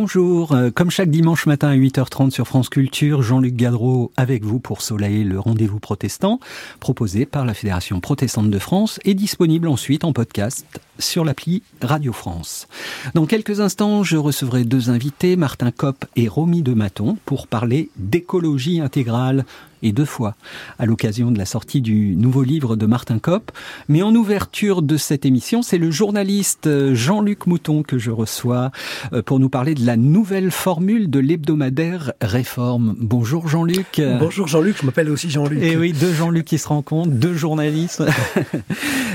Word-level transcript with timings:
Bonjour, 0.00 0.52
euh, 0.52 0.70
comme 0.70 0.92
chaque 0.92 1.10
dimanche 1.10 1.46
matin 1.46 1.70
à 1.70 1.74
8h30 1.74 2.30
sur 2.30 2.46
France 2.46 2.68
Culture, 2.68 3.20
Jean-Luc 3.20 3.56
Gadreau 3.56 4.12
avec 4.16 4.44
vous 4.44 4.60
pour 4.60 4.80
soleiller 4.80 5.24
le 5.24 5.40
rendez-vous 5.40 5.80
protestant 5.80 6.38
proposé 6.78 7.26
par 7.26 7.44
la 7.44 7.52
Fédération 7.52 7.98
protestante 7.98 8.48
de 8.48 8.58
France 8.60 9.00
et 9.04 9.14
disponible 9.14 9.66
ensuite 9.66 10.04
en 10.04 10.12
podcast 10.12 10.64
sur 11.00 11.24
l'appli 11.24 11.64
Radio 11.82 12.12
France. 12.12 12.68
Dans 13.14 13.26
quelques 13.26 13.58
instants, 13.58 14.04
je 14.04 14.16
recevrai 14.16 14.62
deux 14.62 14.88
invités, 14.88 15.34
Martin 15.34 15.72
Kopp 15.72 16.04
et 16.14 16.28
Romy 16.28 16.62
de 16.62 16.74
Maton, 16.74 17.18
pour 17.24 17.48
parler 17.48 17.90
d'écologie 17.96 18.80
intégrale 18.80 19.44
et 19.82 19.92
deux 19.92 20.04
fois 20.04 20.34
à 20.78 20.86
l'occasion 20.86 21.30
de 21.30 21.38
la 21.38 21.44
sortie 21.44 21.80
du 21.80 22.16
nouveau 22.16 22.42
livre 22.42 22.76
de 22.76 22.86
Martin 22.86 23.18
Kopp. 23.18 23.50
Mais 23.88 24.02
en 24.02 24.14
ouverture 24.14 24.82
de 24.82 24.96
cette 24.96 25.24
émission, 25.24 25.62
c'est 25.62 25.78
le 25.78 25.90
journaliste 25.90 26.66
euh, 26.66 26.94
Jean-Luc 26.94 27.46
Mouton 27.46 27.82
que 27.82 27.98
je 27.98 28.10
reçois 28.10 28.70
euh, 29.12 29.22
pour 29.22 29.38
nous 29.38 29.48
parler 29.48 29.74
de 29.74 29.84
la 29.86 29.96
nouvelle 29.96 30.50
formule 30.50 31.10
de 31.10 31.18
l'hebdomadaire 31.18 32.12
Réforme. 32.20 32.96
Bonjour 32.98 33.48
Jean-Luc. 33.48 34.00
Bonjour 34.20 34.46
Jean-Luc, 34.46 34.78
je 34.80 34.86
m'appelle 34.86 35.10
aussi 35.10 35.30
Jean-Luc. 35.30 35.62
Et 35.62 35.72
eh 35.72 35.76
oui, 35.76 35.92
deux 35.92 36.12
Jean-Luc 36.12 36.44
qui 36.44 36.58
se 36.58 36.68
rencontrent, 36.68 37.10
deux 37.10 37.34
journalistes. 37.34 38.02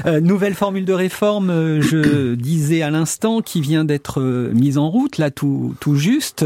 Euh, 0.06 0.20
nouvelle 0.20 0.54
formule 0.54 0.84
de 0.84 0.92
réforme, 0.92 1.80
je 1.80 2.34
disais 2.36 2.82
à 2.82 2.90
l'instant, 2.90 3.42
qui 3.42 3.62
vient 3.62 3.86
d'être 3.86 4.22
mise 4.54 4.78
en 4.78 4.90
route, 4.90 5.18
là 5.18 5.32
tout, 5.32 5.76
tout 5.80 5.96
juste, 5.96 6.46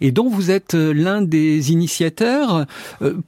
et 0.00 0.10
dont 0.10 0.28
vous 0.28 0.50
êtes 0.50 0.74
l'un 0.74 1.22
des 1.22 1.70
initiateurs. 1.70 2.66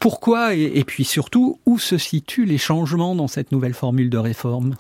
Pourquoi 0.01 0.28
et, 0.37 0.85
puis 0.85 1.05
surtout 1.05 1.59
où 1.67 1.79
se 1.79 1.99
situent 1.99 2.47
les 2.47 2.59
changements 2.59 3.15
dans 3.15 3.29
cette 3.29 3.53
nouvelle 3.53 3.75
formule 3.75 4.11
de 4.11 4.19
réforme? 4.19 4.75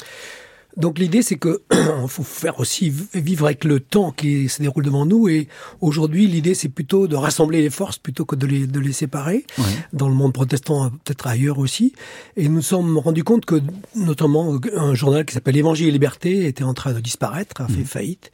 Donc 0.76 1.00
l'idée, 1.00 1.22
c'est 1.22 1.36
que 1.36 1.60
faut 2.06 2.22
faire 2.22 2.60
aussi 2.60 2.92
vivre 3.14 3.46
avec 3.46 3.64
le 3.64 3.80
temps 3.80 4.12
qui 4.12 4.48
se 4.48 4.62
déroule 4.62 4.84
devant 4.84 5.06
nous. 5.06 5.28
Et 5.28 5.48
aujourd'hui, 5.80 6.28
l'idée, 6.28 6.54
c'est 6.54 6.68
plutôt 6.68 7.08
de 7.08 7.16
rassembler 7.16 7.62
les 7.62 7.70
forces 7.70 7.98
plutôt 7.98 8.24
que 8.24 8.36
de 8.36 8.46
les, 8.46 8.66
de 8.66 8.78
les 8.78 8.92
séparer. 8.92 9.44
Dans 9.92 10.08
le 10.08 10.14
monde 10.14 10.32
protestant, 10.32 10.90
peut-être 10.90 11.26
ailleurs 11.26 11.58
aussi. 11.58 11.94
Et 12.36 12.48
nous 12.48 12.58
nous 12.58 12.62
sommes 12.62 12.98
rendus 12.98 13.24
compte 13.24 13.44
que, 13.44 13.60
notamment, 13.96 14.56
un 14.76 14.94
journal 14.94 15.24
qui 15.24 15.34
s'appelle 15.34 15.56
Évangile 15.56 15.88
et 15.88 15.90
Liberté 15.90 16.46
était 16.46 16.64
en 16.64 16.74
train 16.74 16.92
de 16.92 17.00
disparaître, 17.00 17.60
a 17.60 17.66
fait 17.66 17.80
mmh. 17.80 17.84
faillite. 17.84 18.30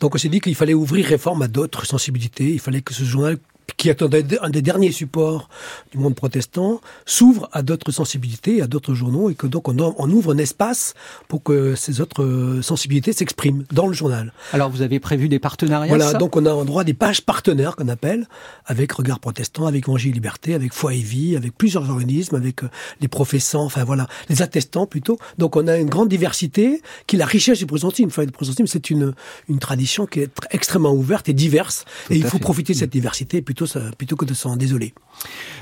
Donc 0.00 0.14
on 0.14 0.18
s'est 0.18 0.28
dit 0.30 0.40
qu'il 0.40 0.54
fallait 0.54 0.74
ouvrir 0.74 1.06
réforme 1.06 1.42
à 1.42 1.48
d'autres 1.48 1.84
sensibilités. 1.84 2.52
Il 2.52 2.60
fallait 2.60 2.82
que 2.82 2.94
ce 2.94 3.04
journal 3.04 3.38
qui 3.76 3.88
est 3.88 4.02
un 4.02 4.50
des 4.50 4.62
derniers 4.62 4.92
supports 4.92 5.48
du 5.90 5.98
monde 5.98 6.14
protestant, 6.14 6.80
s'ouvre 7.04 7.48
à 7.52 7.62
d'autres 7.62 7.90
sensibilités, 7.90 8.62
à 8.62 8.66
d'autres 8.66 8.94
journaux, 8.94 9.30
et 9.30 9.34
que 9.34 9.46
donc 9.46 9.68
on, 9.68 10.10
ouvre 10.10 10.34
un 10.34 10.38
espace 10.38 10.94
pour 11.28 11.42
que 11.42 11.74
ces 11.74 12.00
autres 12.00 12.60
sensibilités 12.62 13.12
s'expriment 13.12 13.64
dans 13.72 13.86
le 13.86 13.92
journal. 13.92 14.32
Alors 14.52 14.70
vous 14.70 14.82
avez 14.82 15.00
prévu 15.00 15.28
des 15.28 15.38
partenariats 15.38 15.88
Voilà, 15.88 16.12
donc 16.14 16.36
on 16.36 16.46
a 16.46 16.52
en 16.52 16.64
droit 16.64 16.84
des 16.84 16.94
pages 16.94 17.22
partenaires 17.22 17.76
qu'on 17.76 17.88
appelle, 17.88 18.28
avec 18.66 18.92
Regard 18.92 19.20
Protestant, 19.20 19.66
avec 19.66 19.88
Évangile 19.88 20.12
Liberté, 20.12 20.54
avec 20.54 20.72
Foi 20.72 20.94
et 20.94 21.00
Vie, 21.00 21.36
avec 21.36 21.56
plusieurs 21.56 21.90
organismes, 21.90 22.36
avec 22.36 22.62
euh, 22.62 22.68
les 23.00 23.08
professants, 23.08 23.64
enfin 23.64 23.84
voilà, 23.84 24.06
les 24.28 24.42
attestants 24.42 24.86
plutôt. 24.86 25.18
Donc 25.38 25.56
on 25.56 25.66
a 25.66 25.76
une 25.76 25.88
grande 25.88 26.08
diversité 26.08 26.82
qui 27.06 27.16
est 27.16 27.18
la 27.18 27.26
richesse 27.26 27.58
du 27.58 27.66
protestantisme. 27.66 28.08
Enfin, 28.08 28.24
le 28.24 28.30
protestantisme, 28.30 28.66
c'est 28.66 28.90
une, 28.90 29.14
une 29.48 29.58
tradition 29.58 30.06
qui 30.06 30.20
est 30.20 30.30
extrêmement 30.50 30.92
ouverte 30.92 31.28
et 31.28 31.32
diverse, 31.32 31.84
et 32.10 32.16
il 32.16 32.24
faut 32.24 32.38
profiter 32.38 32.72
de 32.72 32.78
cette 32.78 32.90
diversité 32.92 33.42
plutôt 33.42 33.61
plutôt, 33.96 34.16
que 34.16 34.24
de 34.24 34.34
s'en 34.34 34.56
désoler. 34.56 34.94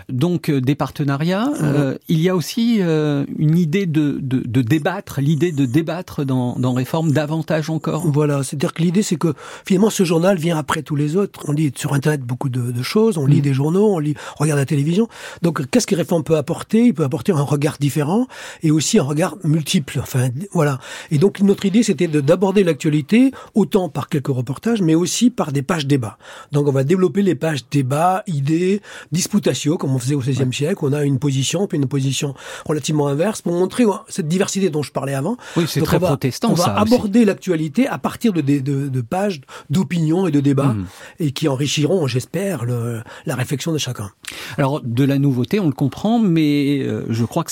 Donc 0.09 0.49
euh, 0.49 0.61
des 0.61 0.75
partenariats. 0.75 1.51
Euh, 1.63 1.97
il 2.09 2.21
y 2.21 2.29
a 2.29 2.37
aussi 2.37 2.79
euh, 2.81 3.25
une 3.39 3.57
idée 3.57 3.87
de, 3.87 4.19
de, 4.21 4.63
débattre, 4.63 5.21
l'idée 5.21 5.53
de 5.53 5.67
débattre 5.67 6.25
dans, 6.25 6.57
dans 6.59 6.73
Réforme 6.73 7.13
davantage 7.13 7.71
encore. 7.71 8.07
Voilà, 8.07 8.43
c'est-à-dire 8.43 8.73
que 8.73 8.83
l'idée 8.83 9.03
c'est 9.03 9.17
que 9.17 9.35
finalement 9.67 9.91
ce 9.91 10.05
journal 10.05 10.39
vient 10.39 10.59
après 10.59 10.83
tous 10.83 10.97
les 10.97 11.17
autres. 11.17 11.45
On 11.49 11.53
lit 11.53 11.73
sur 11.77 11.95
Internet 11.95 12.23
beaucoup 12.23 12.49
de, 12.49 12.83
choses, 12.83 13.19
on 13.19 13.27
lit 13.27 13.39
mm. 13.39 13.43
des 13.43 13.55
journaux, 13.55 13.95
on 13.95 13.99
lit, 13.99 14.15
on 14.39 14.43
regarde 14.45 14.59
la 14.59 14.67
télévision. 14.67 15.09
Donc 15.43 15.69
qu'est-ce 15.71 15.87
que 15.87 15.95
Réforme 15.95 16.25
peut 16.25 16.37
apporter? 16.37 16.87
Il 16.87 16.95
peut 16.95 17.05
apporter 17.05 17.33
un 17.33 17.43
regard 17.43 17.77
différent 17.79 18.27
et 18.63 18.71
aussi 18.71 18.99
un 18.99 19.05
regard 19.05 19.37
multiple. 19.45 19.99
Enfin 20.01 20.29
voilà. 20.53 20.79
Et 21.11 21.19
donc 21.19 21.41
notre 21.41 21.67
idée 21.67 21.83
c'était 21.83 22.09
d'aborder 22.09 22.65
l'actualité 22.65 23.33
autant 23.55 23.89
par 23.89 24.09
quelques 24.09 24.29
reportages, 24.29 24.83
mais 24.83 24.95
aussi 24.95 25.31
par 25.31 25.53
des 25.53 25.63
pages 25.63 25.87
débat. 25.87 26.19
Donc 26.53 26.69
on 26.69 26.73
va 26.73 26.85
développer 26.85 27.23
les 27.23 27.35
pages 27.35 27.69
débat, 27.71 27.80
idées, 28.27 28.81
disputatio, 29.13 29.77
comme 29.79 29.95
on 29.95 29.99
faisait 29.99 30.15
au 30.15 30.21
XVIe 30.21 30.53
siècle. 30.53 30.79
On 30.83 30.93
a 30.93 31.05
une 31.05 31.19
position, 31.19 31.67
puis 31.67 31.79
une 31.79 31.89
position 31.89 32.35
relativement 32.67 33.09
inverse 33.09 33.43
pour 33.43 33.53
montrer 33.53 33.85
cette 34.09 34.29
diversité 34.29 34.71
dont 34.71 34.83
je 34.83 34.93
parlais 34.93 35.15
avant. 35.15 35.37
Oui, 35.57 35.65
c'est 35.67 35.83
très 35.83 36.01
protestant. 36.01 36.51
On 36.51 36.55
va 36.55 36.79
aborder 36.79 37.25
l'actualité 37.25 37.87
à 37.87 37.99
partir 37.99 38.33
de, 38.33 38.41
de, 38.41 39.01
pages 39.01 39.41
d'opinion 39.71 40.27
et 40.27 40.31
de 40.31 40.41
débats 40.41 40.75
mmh. 40.75 40.87
et 41.21 41.33
qui 41.33 41.49
enrichiront, 41.49 42.07
j'espère, 42.07 42.65
la 42.65 43.35
réflexion 43.35 43.73
de 43.73 43.79
chacun. 43.79 44.11
Alors 44.59 44.81
de 44.83 45.05
la 45.05 45.19
nouveauté, 45.19 45.61
on 45.61 45.67
le 45.67 45.73
comprend, 45.73 46.19
mais 46.19 46.81
euh, 46.81 47.07
je 47.09 47.25
crois 47.25 47.45
que 47.45 47.51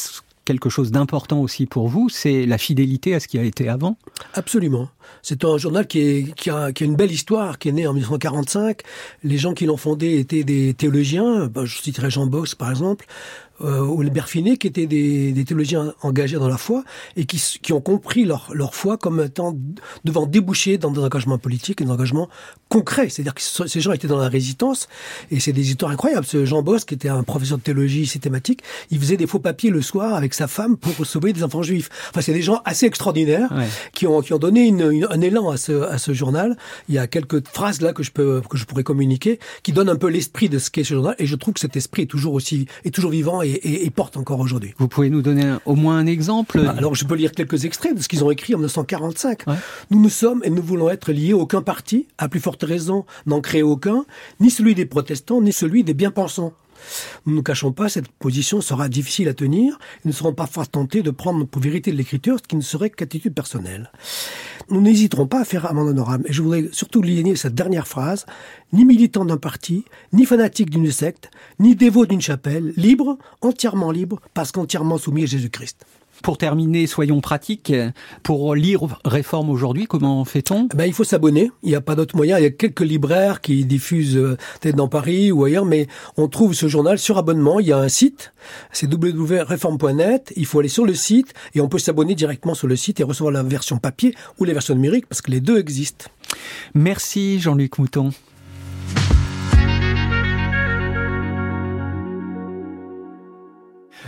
quelque 0.48 0.70
chose 0.70 0.90
d'important 0.90 1.40
aussi 1.42 1.66
pour 1.66 1.88
vous, 1.88 2.08
c'est 2.08 2.46
la 2.46 2.56
fidélité 2.56 3.14
à 3.14 3.20
ce 3.20 3.28
qui 3.28 3.38
a 3.38 3.42
été 3.42 3.68
avant 3.68 3.98
Absolument. 4.32 4.88
C'est 5.20 5.44
un 5.44 5.58
journal 5.58 5.86
qui, 5.86 6.00
est, 6.00 6.34
qui, 6.36 6.48
a, 6.48 6.70
une 6.80 6.96
belle 6.96 7.12
histoire, 7.12 7.58
qui 7.58 7.68
est 7.68 7.72
né 7.72 7.86
en 7.86 7.92
1945. 7.92 8.80
Les 9.24 9.36
gens 9.36 9.52
qui 9.52 9.66
l'ont 9.66 9.76
fondé 9.76 10.18
étaient 10.18 10.44
des 10.44 10.72
théologiens. 10.72 11.48
Ben, 11.48 11.66
je 11.66 11.78
citerai 11.82 12.08
Jean 12.08 12.24
Box, 12.24 12.54
par 12.54 12.70
exemple 12.70 13.04
euh, 13.60 13.80
ou 13.80 14.02
les 14.02 14.10
Berfinet, 14.10 14.56
qui 14.56 14.68
étaient 14.68 14.86
des, 14.86 15.44
théologiens 15.44 15.92
engagés 16.02 16.36
dans 16.36 16.48
la 16.48 16.58
foi 16.58 16.84
et 17.16 17.24
qui, 17.24 17.72
ont 17.72 17.80
compris 17.80 18.24
leur, 18.24 18.50
leur 18.54 18.74
foi 18.74 18.96
comme 18.96 19.20
étant 19.20 19.56
devant 20.04 20.26
déboucher 20.26 20.78
dans 20.78 20.90
des 20.90 21.00
engagements 21.00 21.38
politiques, 21.38 21.82
des 21.82 21.90
engagements 21.90 22.28
concrets. 22.68 23.08
C'est-à-dire 23.08 23.34
que 23.34 23.42
ces 23.42 23.80
gens 23.80 23.92
étaient 23.92 24.08
dans 24.08 24.18
la 24.18 24.28
résistance 24.28 24.88
et 25.30 25.40
c'est 25.40 25.52
des 25.52 25.70
histoires 25.70 25.90
incroyables. 25.90 26.26
Ce 26.26 26.44
Jean 26.44 26.62
Bosch, 26.62 26.84
qui 26.84 26.94
était 26.94 27.08
un 27.08 27.22
professeur 27.22 27.58
de 27.58 27.62
théologie 27.62 28.06
systématique, 28.06 28.62
il 28.90 28.98
faisait 28.98 29.16
des 29.16 29.26
faux 29.26 29.38
papiers 29.38 29.70
le 29.70 29.82
soir 29.82 30.14
avec 30.14 30.34
sa 30.34 30.46
femme 30.46 30.76
pour 30.76 31.06
sauver 31.06 31.32
des 31.32 31.42
enfants 31.42 31.62
juifs. 31.62 31.88
Enfin, 32.10 32.20
c'est 32.20 32.32
des 32.32 32.42
gens 32.42 32.60
assez 32.64 32.86
extraordinaires 32.86 33.50
qui, 33.92 34.06
ont, 34.06 34.20
qui 34.20 34.32
ont 34.32 34.38
donné 34.38 34.66
une, 34.66 35.06
un 35.10 35.20
élan 35.20 35.50
à 35.50 35.56
ce, 35.56 35.82
à 35.82 35.98
ce 35.98 36.12
journal. 36.12 36.56
Il 36.88 36.94
y 36.94 36.98
a 36.98 37.06
quelques 37.06 37.46
phrases 37.48 37.80
là 37.80 37.92
que 37.92 38.02
je 38.02 38.10
peux 38.10 38.40
que 38.48 38.56
je 38.56 38.64
pourrais 38.64 38.84
communiquer 38.84 39.38
qui 39.62 39.72
donnent 39.72 39.88
un 39.88 39.96
peu 39.96 40.08
l'esprit 40.08 40.48
de 40.48 40.58
ce 40.58 40.70
qu'est 40.70 40.84
ce 40.84 40.94
journal 40.94 41.14
et 41.18 41.26
je 41.26 41.36
trouve 41.36 41.54
que 41.54 41.60
cet 41.60 41.76
esprit 41.76 42.02
est 42.02 42.06
toujours 42.06 42.34
aussi 42.34 42.66
est 42.84 42.94
toujours 42.94 43.10
vivant 43.10 43.42
et, 43.42 43.90
porte 43.94 44.16
encore 44.16 44.38
aujourd'hui. 44.38 44.74
Vous 44.78 44.86
pouvez 44.86 45.10
nous 45.10 45.22
donner 45.22 45.56
au 45.64 45.74
moins 45.74 45.98
un 45.98 46.06
exemple? 46.06 46.62
Ah, 46.66 46.74
Alors 46.76 46.94
je 46.94 47.04
peux 47.04 47.14
lire 47.14 47.32
quelques 47.32 47.64
extraits 47.64 47.96
de 47.96 48.02
ce 48.02 48.08
qu'ils 48.08 48.22
ont 48.22 48.30
écrit 48.30 48.54
en 48.54 48.58
1945. 48.58 49.44
Nous 49.90 50.00
ne 50.00 50.08
sommes 50.08 50.42
et 50.44 50.50
nous 50.50 50.62
voulons 50.62 50.90
être 50.90 51.10
liés 51.10 51.32
à 51.32 51.36
aucun 51.36 51.62
parti, 51.62 52.06
à 52.18 52.28
plus 52.28 52.38
forte 52.38 52.57
raison 52.64 53.04
n'en 53.26 53.40
créer 53.40 53.62
aucun, 53.62 54.04
ni 54.40 54.50
celui 54.50 54.74
des 54.74 54.86
protestants, 54.86 55.40
ni 55.40 55.52
celui 55.52 55.84
des 55.84 55.94
bien-pensants. 55.94 56.52
Nous 57.26 57.34
ne 57.34 57.40
cachons 57.40 57.72
pas, 57.72 57.88
cette 57.88 58.08
position 58.08 58.60
sera 58.60 58.88
difficile 58.88 59.28
à 59.28 59.34
tenir. 59.34 59.78
Nous 60.04 60.10
ne 60.10 60.14
serons 60.14 60.32
pas 60.32 60.46
fort 60.46 60.68
tentés 60.68 61.02
de 61.02 61.10
prendre 61.10 61.44
pour 61.44 61.60
vérité 61.60 61.90
de 61.90 61.96
l'écriture 61.96 62.38
ce 62.38 62.46
qui 62.46 62.56
ne 62.56 62.62
serait 62.62 62.90
qu'attitude 62.90 63.34
personnelle. 63.34 63.90
Nous 64.70 64.80
n'hésiterons 64.80 65.26
pas 65.26 65.40
à 65.40 65.44
faire 65.44 65.66
amende 65.66 65.88
honorable. 65.88 66.24
Et 66.28 66.32
je 66.32 66.42
voudrais 66.42 66.68
surtout 66.72 67.02
ligner 67.02 67.36
cette 67.36 67.54
dernière 67.54 67.88
phrase. 67.88 68.26
Ni 68.72 68.84
militant 68.84 69.24
d'un 69.24 69.38
parti, 69.38 69.84
ni 70.12 70.26
fanatique 70.26 70.70
d'une 70.70 70.90
secte, 70.90 71.30
ni 71.58 71.74
dévot 71.74 72.06
d'une 72.06 72.20
chapelle, 72.20 72.72
libre, 72.76 73.18
entièrement 73.40 73.90
libre, 73.90 74.20
parce 74.34 74.52
qu'entièrement 74.52 74.98
soumis 74.98 75.22
à 75.22 75.26
Jésus-Christ. 75.26 75.84
Pour 76.22 76.38
terminer, 76.38 76.86
soyons 76.86 77.20
pratiques. 77.20 77.72
Pour 78.22 78.54
lire 78.54 78.80
Réforme 79.04 79.50
aujourd'hui, 79.50 79.86
comment 79.86 80.24
fait-on? 80.24 80.68
Ben, 80.74 80.86
Il 80.86 80.92
faut 80.92 81.04
s'abonner. 81.04 81.50
Il 81.62 81.70
n'y 81.70 81.74
a 81.74 81.80
pas 81.80 81.94
d'autre 81.94 82.16
moyen. 82.16 82.38
Il 82.38 82.42
y 82.42 82.46
a 82.46 82.50
quelques 82.50 82.80
libraires 82.80 83.40
qui 83.40 83.64
diffusent 83.64 84.16
euh, 84.16 84.36
peut-être 84.60 84.76
dans 84.76 84.88
Paris 84.88 85.32
ou 85.32 85.44
ailleurs, 85.44 85.64
mais 85.64 85.86
on 86.16 86.28
trouve 86.28 86.54
ce 86.54 86.68
journal 86.68 86.98
sur 86.98 87.18
abonnement. 87.18 87.60
Il 87.60 87.66
y 87.66 87.72
a 87.72 87.78
un 87.78 87.88
site, 87.88 88.32
c'est 88.72 88.92
www.reforme.net. 88.92 90.32
Il 90.36 90.46
faut 90.46 90.60
aller 90.60 90.68
sur 90.68 90.84
le 90.84 90.94
site 90.94 91.34
et 91.54 91.60
on 91.60 91.68
peut 91.68 91.78
s'abonner 91.78 92.14
directement 92.14 92.54
sur 92.54 92.66
le 92.66 92.76
site 92.76 93.00
et 93.00 93.04
recevoir 93.04 93.32
la 93.32 93.42
version 93.42 93.78
papier 93.78 94.14
ou 94.38 94.44
la 94.44 94.52
version 94.52 94.74
numérique 94.74 95.06
parce 95.06 95.22
que 95.22 95.30
les 95.30 95.40
deux 95.40 95.58
existent. 95.58 96.06
Merci 96.74 97.38
Jean-Luc 97.40 97.78
Mouton. 97.78 98.12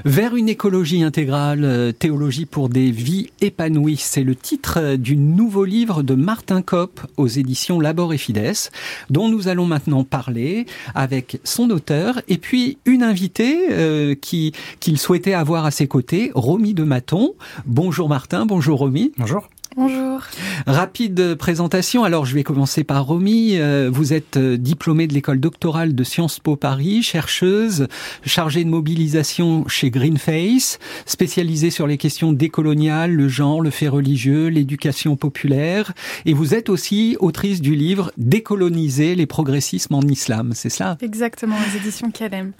Vers 0.05 0.37
une 0.37 0.49
écologie 0.49 1.03
intégrale, 1.03 1.65
euh, 1.65 1.93
théologie 1.93 2.47
pour 2.47 2.69
des 2.69 2.91
vies 2.91 3.31
épanouies, 3.41 3.97
c'est 3.97 4.23
le 4.23 4.35
titre 4.35 4.79
euh, 4.79 4.97
du 4.97 5.17
nouveau 5.17 5.65
livre 5.65 6.03
de 6.03 6.15
Martin 6.15 6.63
Kopp 6.63 7.01
aux 7.17 7.27
éditions 7.27 7.81
Labor 7.81 8.15
et 8.15 8.19
Fides, 8.19 8.71
dont 9.11 9.29
nous 9.29 9.49
allons 9.49 9.67
maintenant 9.67 10.05
parler 10.05 10.67
avec 10.95 11.41
son 11.45 11.71
auteur 11.71 12.23
et 12.29 12.39
puis 12.39 12.79
une 12.87 13.03
invitée 13.03 13.69
euh, 13.73 14.15
qui 14.15 14.53
qu'il 14.79 14.99
souhaitait 14.99 15.35
avoir 15.35 15.67
à 15.67 15.71
ses 15.71 15.87
côtés, 15.87 16.31
Romy 16.35 16.75
de 16.75 16.85
Maton. 16.85 17.35
Bonjour 17.67 18.09
Martin, 18.09 18.47
bonjour 18.47 18.79
Romy. 18.79 19.13
Bonjour. 19.19 19.49
Bonjour. 19.77 20.23
Rapide 20.67 21.37
présentation. 21.37 22.03
Alors, 22.03 22.27
je 22.27 22.35
vais 22.35 22.43
commencer 22.43 22.83
par 22.83 23.05
Romy. 23.07 23.57
Euh, 23.57 23.89
vous 23.93 24.13
êtes 24.13 24.37
euh, 24.37 24.57
diplômée 24.57 25.07
de 25.07 25.15
l'école 25.15 25.39
doctorale 25.39 25.95
de 25.95 26.03
Sciences 26.03 26.41
Po 26.41 26.57
Paris, 26.57 27.03
chercheuse, 27.03 27.87
chargée 28.25 28.65
de 28.65 28.69
mobilisation 28.69 29.67
chez 29.69 29.91
Greenface, 29.91 30.81
spécialisée 31.07 31.71
sur 31.71 31.87
les 31.87 31.99
questions 31.99 32.33
décoloniales, 32.33 33.13
le 33.13 33.29
genre, 33.29 33.61
le 33.61 33.71
fait 33.71 33.89
religieux, 33.89 34.49
l'éducation 34.49 35.17
populaire. 35.17 35.93
Et 36.27 36.35
vous 36.35 36.55
êtes 36.55 36.69
aussi 36.69 37.17
autrice 37.21 37.61
du 37.61 37.77
livre 37.77 38.13
Décoloniser 38.17 39.15
les 39.15 39.27
progressismes 39.27 39.95
en 39.95 40.03
islam. 40.03 40.51
C'est 40.55 40.71
cela? 40.71 40.99
Exactement, 41.01 41.57
les 41.73 41.79
éditions 41.79 42.11
Calem. 42.11 42.53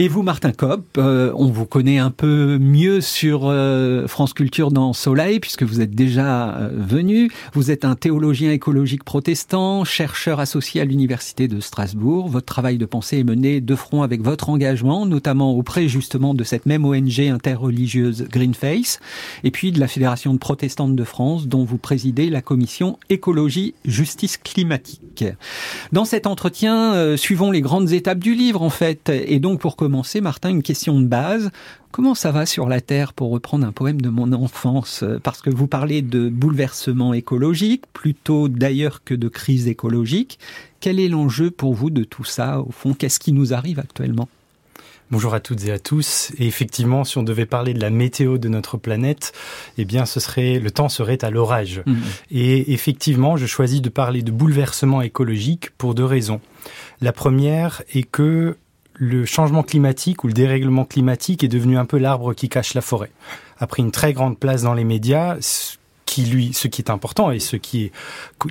Et 0.00 0.06
vous, 0.06 0.22
Martin 0.22 0.52
Kopp, 0.52 0.86
euh, 0.96 1.32
on 1.34 1.46
vous 1.46 1.66
connaît 1.66 1.98
un 1.98 2.12
peu 2.12 2.56
mieux 2.58 3.00
sur 3.00 3.46
euh, 3.46 4.06
France 4.06 4.32
Culture 4.32 4.70
dans 4.70 4.92
Soleil, 4.92 5.40
puisque 5.40 5.64
vous 5.64 5.80
êtes 5.80 5.90
déjà 5.90 6.50
euh, 6.50 6.70
venu. 6.72 7.32
Vous 7.52 7.72
êtes 7.72 7.84
un 7.84 7.96
théologien 7.96 8.52
écologique 8.52 9.02
protestant, 9.02 9.82
chercheur 9.82 10.38
associé 10.38 10.80
à 10.80 10.84
l'Université 10.84 11.48
de 11.48 11.58
Strasbourg. 11.58 12.28
Votre 12.28 12.46
travail 12.46 12.78
de 12.78 12.86
pensée 12.86 13.18
est 13.18 13.24
mené 13.24 13.60
de 13.60 13.74
front 13.74 14.02
avec 14.02 14.22
votre 14.22 14.50
engagement, 14.50 15.04
notamment 15.04 15.56
auprès 15.56 15.88
justement 15.88 16.32
de 16.32 16.44
cette 16.44 16.66
même 16.66 16.84
ONG 16.84 17.18
interreligieuse 17.18 18.28
Greenface, 18.30 19.00
et 19.42 19.50
puis 19.50 19.72
de 19.72 19.80
la 19.80 19.88
Fédération 19.88 20.32
de 20.32 20.38
protestantes 20.38 20.94
de 20.94 21.04
France, 21.04 21.48
dont 21.48 21.64
vous 21.64 21.76
présidez 21.76 22.30
la 22.30 22.40
commission 22.40 23.00
écologie 23.10 23.74
justice 23.84 24.36
climatique. 24.36 25.24
Dans 25.90 26.04
cet 26.04 26.28
entretien, 26.28 27.16
suivons 27.16 27.50
les 27.50 27.62
grandes 27.62 27.90
étapes 27.90 28.20
du 28.20 28.36
livre 28.36 28.62
en 28.62 28.70
fait, 28.70 29.10
et 29.10 29.40
donc 29.40 29.58
pour 29.58 29.74
commencer, 29.88 30.20
Martin, 30.20 30.50
une 30.50 30.62
question 30.62 31.00
de 31.00 31.06
base. 31.06 31.50
Comment 31.92 32.14
ça 32.14 32.30
va 32.30 32.44
sur 32.44 32.68
la 32.68 32.82
Terre, 32.82 33.14
pour 33.14 33.30
reprendre 33.30 33.66
un 33.66 33.72
poème 33.72 34.02
de 34.02 34.10
mon 34.10 34.34
enfance? 34.34 35.02
Parce 35.22 35.40
que 35.40 35.48
vous 35.48 35.66
parlez 35.66 36.02
de 36.02 36.28
bouleversement 36.28 37.14
écologique, 37.14 37.84
plutôt 37.94 38.48
d'ailleurs 38.48 39.02
que 39.02 39.14
de 39.14 39.28
crise 39.28 39.66
écologique. 39.66 40.38
Quel 40.80 41.00
est 41.00 41.08
l'enjeu 41.08 41.50
pour 41.50 41.72
vous 41.72 41.88
de 41.88 42.04
tout 42.04 42.24
ça 42.24 42.60
Au 42.60 42.70
fond, 42.70 42.92
qu'est-ce 42.92 43.18
qui 43.18 43.32
nous 43.32 43.54
arrive 43.54 43.78
actuellement? 43.78 44.28
Bonjour 45.10 45.32
à 45.32 45.40
toutes 45.40 45.64
et 45.64 45.72
à 45.72 45.78
tous. 45.78 46.32
Et 46.38 46.46
effectivement, 46.46 47.04
si 47.04 47.16
on 47.16 47.22
devait 47.22 47.46
parler 47.46 47.72
de 47.72 47.80
la 47.80 47.88
météo 47.88 48.36
de 48.36 48.50
notre 48.50 48.76
planète, 48.76 49.32
eh 49.78 49.86
bien, 49.86 50.04
ce 50.04 50.20
serait, 50.20 50.58
le 50.58 50.70
temps 50.70 50.90
serait 50.90 51.24
à 51.24 51.30
l'orage. 51.30 51.80
Mmh. 51.86 51.94
Et 52.30 52.74
effectivement, 52.74 53.38
je 53.38 53.46
choisis 53.46 53.80
de 53.80 53.88
parler 53.88 54.20
de 54.20 54.32
bouleversement 54.32 55.00
écologique 55.00 55.70
pour 55.78 55.94
deux 55.94 56.04
raisons. 56.04 56.42
La 57.00 57.14
première 57.14 57.82
est 57.94 58.02
que 58.02 58.58
le 58.98 59.24
changement 59.24 59.62
climatique 59.62 60.24
ou 60.24 60.26
le 60.26 60.32
dérèglement 60.32 60.84
climatique 60.84 61.44
est 61.44 61.48
devenu 61.48 61.78
un 61.78 61.84
peu 61.84 61.98
l'arbre 61.98 62.34
qui 62.34 62.48
cache 62.48 62.74
la 62.74 62.80
forêt. 62.80 63.10
A 63.60 63.66
pris 63.66 63.82
une 63.82 63.92
très 63.92 64.12
grande 64.12 64.38
place 64.38 64.62
dans 64.62 64.74
les 64.74 64.84
médias, 64.84 65.36
qui 66.04 66.22
lui, 66.22 66.52
ce 66.52 66.68
qui 66.68 66.82
est 66.82 66.90
important 66.90 67.30
et 67.30 67.38
ce 67.38 67.56
qui 67.56 67.84
est 67.84 67.92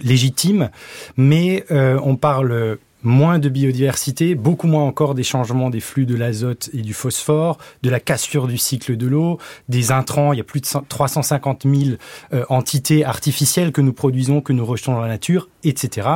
légitime, 0.02 0.70
mais 1.18 1.66
euh, 1.72 2.00
on 2.04 2.16
parle 2.16 2.78
moins 3.08 3.40
de 3.40 3.50
biodiversité, 3.50 4.36
beaucoup 4.36 4.68
moins 4.68 4.84
encore 4.84 5.16
des 5.16 5.24
changements 5.24 5.70
des 5.70 5.80
flux 5.80 6.06
de 6.06 6.16
l'azote 6.16 6.70
et 6.74 6.82
du 6.82 6.94
phosphore, 6.94 7.58
de 7.82 7.90
la 7.90 8.00
cassure 8.00 8.48
du 8.48 8.58
cycle 8.58 8.98
de 8.98 9.08
l'eau, 9.08 9.40
des 9.70 9.92
intrants. 9.92 10.34
Il 10.34 10.38
y 10.38 10.42
a 10.42 10.44
plus 10.44 10.62
de 10.62 10.68
350 10.88 11.64
000 11.64 11.98
euh, 12.34 12.44
entités 12.50 13.06
artificielles 13.06 13.72
que 13.72 13.82
nous 13.82 13.94
produisons, 13.94 14.42
que 14.42 14.54
nous 14.54 14.66
rejetons 14.66 14.94
dans 14.94 15.02
la 15.02 15.08
nature, 15.08 15.50
etc. 15.64 16.08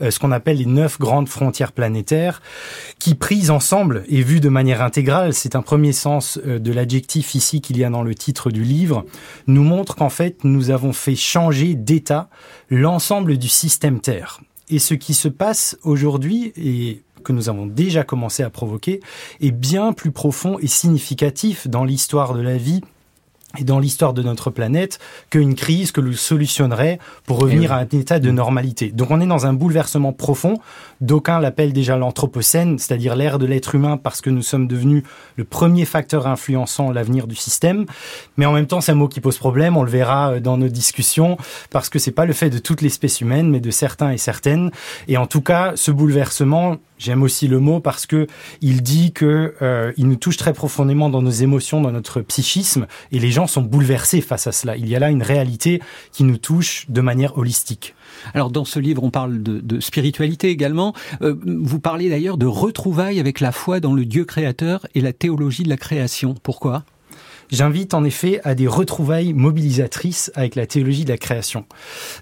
Euh, 0.00 0.10
ce 0.10 0.18
qu'on 0.18 0.32
appelle 0.32 0.58
les 0.58 0.66
neuf 0.66 0.98
grandes 0.98 1.28
frontières 1.28 1.72
planétaires, 1.72 2.40
qui 2.98 3.14
prises 3.14 3.50
ensemble 3.50 4.04
et 4.08 4.22
vues 4.22 4.40
de 4.40 4.48
manière 4.48 4.82
intégrale, 4.82 5.34
c'est 5.34 5.56
un 5.56 5.62
premier 5.62 5.92
sens 5.92 6.38
euh, 6.46 6.58
de 6.58 6.72
l'adjectif 6.72 7.34
ici 7.34 7.60
qu'il 7.60 7.76
y 7.76 7.84
a 7.84 7.90
dans 7.90 8.02
le 8.02 8.14
titre 8.14 8.50
du 8.50 8.62
livre, 8.62 9.04
nous 9.48 9.64
montre 9.64 9.96
qu'en 9.96 10.10
fait 10.10 10.44
nous 10.44 10.70
avons 10.70 10.92
fait 10.92 11.16
changer 11.16 11.74
d'état 11.74 12.28
l'ensemble 12.70 13.36
du 13.36 13.48
système 13.48 14.00
Terre. 14.00 14.40
Et 14.68 14.78
ce 14.78 14.94
qui 14.94 15.14
se 15.14 15.28
passe 15.28 15.78
aujourd'hui, 15.82 16.52
et 16.56 17.02
que 17.22 17.32
nous 17.32 17.48
avons 17.48 17.66
déjà 17.66 18.04
commencé 18.04 18.42
à 18.42 18.50
provoquer, 18.50 19.00
est 19.40 19.50
bien 19.50 19.92
plus 19.92 20.12
profond 20.12 20.58
et 20.60 20.66
significatif 20.66 21.68
dans 21.68 21.84
l'histoire 21.84 22.34
de 22.34 22.40
la 22.40 22.56
vie 22.56 22.82
et 23.58 23.64
dans 23.64 23.78
l'histoire 23.78 24.12
de 24.12 24.22
notre 24.22 24.50
planète 24.50 24.98
qu'une 25.30 25.54
crise 25.54 25.92
que 25.92 26.00
l'on 26.00 26.12
solutionnerait 26.12 26.98
pour 27.24 27.38
revenir 27.38 27.72
à 27.72 27.78
un 27.78 27.88
état 27.88 28.18
de 28.18 28.30
normalité. 28.30 28.90
Donc 28.90 29.10
on 29.10 29.20
est 29.20 29.26
dans 29.26 29.46
un 29.46 29.52
bouleversement 29.52 30.12
profond. 30.12 30.58
D'aucuns 31.00 31.40
l'appellent 31.40 31.72
déjà 31.72 31.96
l'anthropocène, 31.96 32.78
c'est-à-dire 32.78 33.16
l'ère 33.16 33.38
de 33.38 33.46
l'être 33.46 33.74
humain 33.74 33.96
parce 33.96 34.20
que 34.20 34.30
nous 34.30 34.42
sommes 34.42 34.66
devenus 34.66 35.02
le 35.36 35.44
premier 35.44 35.84
facteur 35.84 36.26
influençant 36.26 36.90
l'avenir 36.90 37.26
du 37.26 37.34
système. 37.34 37.86
Mais 38.36 38.46
en 38.46 38.52
même 38.52 38.66
temps, 38.66 38.80
c'est 38.80 38.92
un 38.92 38.96
mot 38.96 39.08
qui 39.08 39.20
pose 39.20 39.38
problème. 39.38 39.76
On 39.76 39.82
le 39.82 39.90
verra 39.90 40.32
euh, 40.32 40.40
dans 40.40 40.56
nos 40.56 40.68
discussions 40.68 41.36
parce 41.70 41.88
que 41.88 41.98
c'est 41.98 42.12
pas 42.12 42.24
le 42.24 42.32
fait 42.32 42.50
de 42.50 42.58
toute 42.58 42.82
l'espèce 42.82 43.20
humaine, 43.20 43.50
mais 43.50 43.60
de 43.60 43.70
certains 43.70 44.10
et 44.10 44.18
certaines. 44.18 44.70
Et 45.08 45.16
en 45.16 45.26
tout 45.26 45.42
cas, 45.42 45.72
ce 45.76 45.90
bouleversement, 45.90 46.76
J'aime 46.98 47.22
aussi 47.22 47.46
le 47.46 47.60
mot 47.60 47.80
parce 47.80 48.06
que 48.06 48.26
il 48.62 48.82
dit 48.82 49.12
que 49.12 49.54
euh, 49.60 49.92
il 49.98 50.08
nous 50.08 50.16
touche 50.16 50.38
très 50.38 50.54
profondément 50.54 51.10
dans 51.10 51.20
nos 51.20 51.30
émotions, 51.30 51.82
dans 51.82 51.92
notre 51.92 52.22
psychisme, 52.22 52.86
et 53.12 53.18
les 53.18 53.30
gens 53.30 53.46
sont 53.46 53.60
bouleversés 53.60 54.22
face 54.22 54.46
à 54.46 54.52
cela. 54.52 54.76
Il 54.76 54.88
y 54.88 54.96
a 54.96 54.98
là 54.98 55.10
une 55.10 55.22
réalité 55.22 55.82
qui 56.10 56.24
nous 56.24 56.38
touche 56.38 56.86
de 56.88 57.02
manière 57.02 57.36
holistique. 57.36 57.94
Alors 58.34 58.50
dans 58.50 58.64
ce 58.64 58.78
livre, 58.78 59.02
on 59.02 59.10
parle 59.10 59.42
de, 59.42 59.80
spiritualité 59.80 60.50
également. 60.50 60.94
Euh, 61.22 61.34
vous 61.44 61.80
parlez 61.80 62.08
d'ailleurs 62.08 62.38
de 62.38 62.46
retrouvailles 62.46 63.20
avec 63.20 63.40
la 63.40 63.52
foi 63.52 63.80
dans 63.80 63.92
le 63.92 64.04
Dieu 64.04 64.24
créateur 64.24 64.86
et 64.94 65.00
la 65.00 65.12
théologie 65.12 65.62
de 65.62 65.68
la 65.68 65.76
création. 65.76 66.34
Pourquoi? 66.42 66.84
J'invite 67.50 67.94
en 67.94 68.04
effet 68.04 68.40
à 68.44 68.54
des 68.54 68.66
retrouvailles 68.66 69.32
mobilisatrices 69.32 70.32
avec 70.34 70.54
la 70.54 70.66
théologie 70.66 71.04
de 71.04 71.10
la 71.10 71.18
création. 71.18 71.64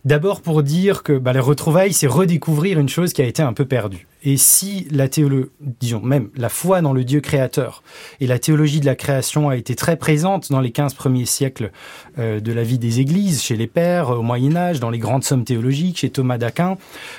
D'abord 0.04 0.40
pour 0.40 0.62
dire 0.62 1.02
que 1.02 1.16
bah, 1.18 1.32
les 1.32 1.40
retrouvailles, 1.40 1.92
c'est 1.92 2.06
redécouvrir 2.06 2.78
une 2.78 2.88
chose 2.88 3.12
qui 3.12 3.22
a 3.22 3.26
été 3.26 3.42
un 3.42 3.52
peu 3.52 3.64
perdue. 3.64 4.06
Et 4.26 4.38
si 4.38 4.86
la 4.90 5.08
théologie, 5.08 5.50
disons 5.80 6.00
même 6.00 6.30
la 6.34 6.48
foi 6.48 6.80
dans 6.80 6.94
le 6.94 7.04
Dieu 7.04 7.20
créateur 7.20 7.82
et 8.20 8.26
la 8.26 8.38
théologie 8.38 8.80
de 8.80 8.86
la 8.86 8.94
création 8.94 9.50
a 9.50 9.56
été 9.56 9.74
très 9.74 9.96
présente 9.96 10.50
dans 10.50 10.60
les 10.60 10.70
15 10.70 10.94
premiers 10.94 11.26
siècles 11.26 11.70
euh, 12.18 12.40
de 12.40 12.52
la 12.52 12.62
vie 12.62 12.78
des 12.78 13.00
églises, 13.00 13.42
chez 13.42 13.56
les 13.56 13.66
pères, 13.66 14.10
au 14.10 14.22
Moyen 14.22 14.56
Âge, 14.56 14.80
dans 14.80 14.90
les 14.90 14.98
grandes 14.98 15.24
sommes 15.24 15.44
théologiques, 15.44 15.98
chez 15.98 16.10
Thomas 16.10 16.38
d'Aquin, 16.38 16.78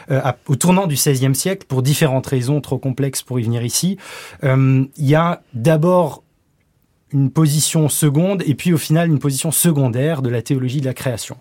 euh, 0.10 0.20
au 0.48 0.56
tournant 0.56 0.88
du 0.88 0.96
XVIe 0.96 1.36
siècle, 1.36 1.68
pour 1.68 1.84
différentes 1.84 2.26
raisons 2.26 2.60
trop 2.60 2.80
complexes 2.80 3.22
pour 3.22 3.40
y 3.40 3.44
venir 3.44 3.64
ici, 3.64 3.98
euh, 4.44 4.86
il 4.98 5.06
y 5.06 5.16
a 5.16 5.44
d'abord 5.54 6.24
une 7.16 7.32
position 7.32 7.88
seconde 7.88 8.44
et 8.46 8.56
puis 8.56 8.74
au 8.74 8.78
final 8.78 9.08
une 9.10 9.20
position 9.20 9.50
secondaire 9.50 10.22
de 10.22 10.30
la 10.30 10.42
théologie 10.42 10.82
de 10.82 10.86
la 10.86 10.94
création. 10.94 11.38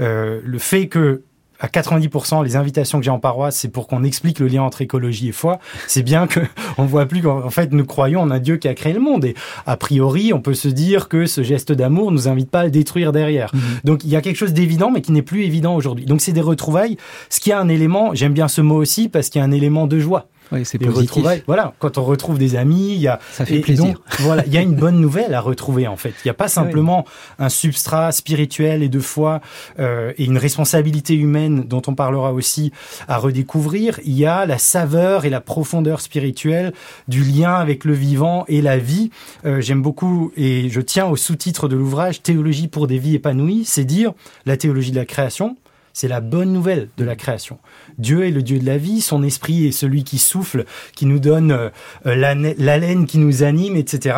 Euh, 0.00 0.40
le 0.42 0.58
fait 0.58 0.88
que 0.88 1.22
à 1.60 1.66
90%, 1.66 2.44
les 2.44 2.54
invitations 2.54 2.98
que 2.98 3.04
j'ai 3.04 3.10
en 3.10 3.18
paroisse, 3.18 3.56
c'est 3.56 3.68
pour 3.68 3.88
qu'on 3.88 4.04
explique 4.04 4.38
le 4.38 4.46
lien 4.46 4.62
entre 4.62 4.80
écologie 4.80 5.28
et 5.28 5.32
foi. 5.32 5.58
C'est 5.88 6.04
bien 6.04 6.28
que 6.28 6.38
on 6.78 6.84
voit 6.84 7.06
plus 7.06 7.20
qu'en 7.20 7.50
fait, 7.50 7.72
nous 7.72 7.84
croyons 7.84 8.20
en 8.20 8.30
un 8.30 8.38
Dieu 8.38 8.58
qui 8.58 8.68
a 8.68 8.74
créé 8.74 8.92
le 8.92 9.00
monde. 9.00 9.24
Et 9.24 9.34
a 9.66 9.76
priori, 9.76 10.32
on 10.32 10.40
peut 10.40 10.54
se 10.54 10.68
dire 10.68 11.08
que 11.08 11.26
ce 11.26 11.42
geste 11.42 11.72
d'amour 11.72 12.12
nous 12.12 12.28
invite 12.28 12.48
pas 12.48 12.60
à 12.60 12.64
le 12.64 12.70
détruire 12.70 13.10
derrière. 13.10 13.52
Mhm. 13.52 13.60
Donc, 13.82 14.04
il 14.04 14.10
y 14.10 14.14
a 14.14 14.20
quelque 14.20 14.36
chose 14.36 14.52
d'évident, 14.52 14.92
mais 14.92 15.00
qui 15.00 15.10
n'est 15.10 15.22
plus 15.22 15.42
évident 15.42 15.74
aujourd'hui. 15.74 16.04
Donc, 16.04 16.20
c'est 16.20 16.32
des 16.32 16.40
retrouvailles. 16.40 16.96
Ce 17.28 17.40
qui 17.40 17.50
a 17.50 17.58
un 17.58 17.68
élément, 17.68 18.14
j'aime 18.14 18.34
bien 18.34 18.46
ce 18.46 18.60
mot 18.60 18.76
aussi, 18.76 19.08
parce 19.08 19.28
qu'il 19.28 19.40
y 19.40 19.42
a 19.42 19.44
un 19.44 19.50
élément 19.50 19.88
de 19.88 19.98
joie. 19.98 20.28
Oui, 20.52 20.64
c'est 20.64 20.78
positif. 20.78 21.24
Voilà, 21.46 21.74
quand 21.78 21.98
on 21.98 22.04
retrouve 22.04 22.38
des 22.38 22.56
amis, 22.56 22.92
il 22.92 23.00
y 23.00 23.08
a 23.08 23.18
ça 23.32 23.44
fait 23.44 23.60
plaisir. 23.60 23.86
Donc, 23.86 23.96
voilà, 24.20 24.44
il 24.46 24.52
y 24.52 24.58
a 24.58 24.62
une 24.62 24.74
bonne 24.76 25.00
nouvelle 25.00 25.34
à 25.34 25.40
retrouver 25.40 25.86
en 25.86 25.96
fait. 25.96 26.14
Il 26.24 26.26
n'y 26.26 26.30
a 26.30 26.34
pas 26.34 26.48
simplement 26.48 27.04
un 27.38 27.48
substrat 27.48 28.12
spirituel 28.12 28.82
et 28.82 28.88
de 28.88 29.00
foi 29.00 29.40
euh, 29.78 30.12
et 30.16 30.24
une 30.24 30.38
responsabilité 30.38 31.14
humaine 31.14 31.64
dont 31.64 31.82
on 31.86 31.94
parlera 31.94 32.32
aussi 32.32 32.72
à 33.08 33.18
redécouvrir. 33.18 34.00
Il 34.04 34.14
y 34.14 34.26
a 34.26 34.46
la 34.46 34.58
saveur 34.58 35.24
et 35.24 35.30
la 35.30 35.40
profondeur 35.40 36.00
spirituelle 36.00 36.72
du 37.08 37.22
lien 37.22 37.54
avec 37.54 37.84
le 37.84 37.92
vivant 37.92 38.44
et 38.48 38.62
la 38.62 38.78
vie. 38.78 39.10
Euh, 39.44 39.60
J'aime 39.60 39.82
beaucoup 39.82 40.32
et 40.36 40.68
je 40.70 40.80
tiens 40.80 41.06
au 41.06 41.16
sous-titre 41.16 41.68
de 41.68 41.76
l'ouvrage 41.76 42.22
Théologie 42.22 42.68
pour 42.68 42.86
des 42.86 42.98
vies 42.98 43.16
épanouies, 43.16 43.64
c'est 43.64 43.84
dire 43.84 44.12
la 44.46 44.56
théologie 44.56 44.90
de 44.90 44.96
la 44.96 45.04
création, 45.04 45.56
c'est 45.98 46.06
la 46.06 46.20
bonne 46.20 46.52
nouvelle 46.52 46.90
de 46.96 47.04
la 47.04 47.16
création. 47.16 47.58
Dieu 47.98 48.24
est 48.24 48.30
le 48.30 48.42
Dieu 48.42 48.60
de 48.60 48.66
la 48.66 48.78
vie, 48.78 49.00
son 49.00 49.24
esprit 49.24 49.66
est 49.66 49.72
celui 49.72 50.04
qui 50.04 50.18
souffle, 50.18 50.64
qui 50.94 51.06
nous 51.06 51.18
donne 51.18 51.50
euh, 51.50 51.70
l'haleine 52.04 53.04
qui 53.04 53.18
nous 53.18 53.42
anime, 53.42 53.74
etc. 53.74 54.16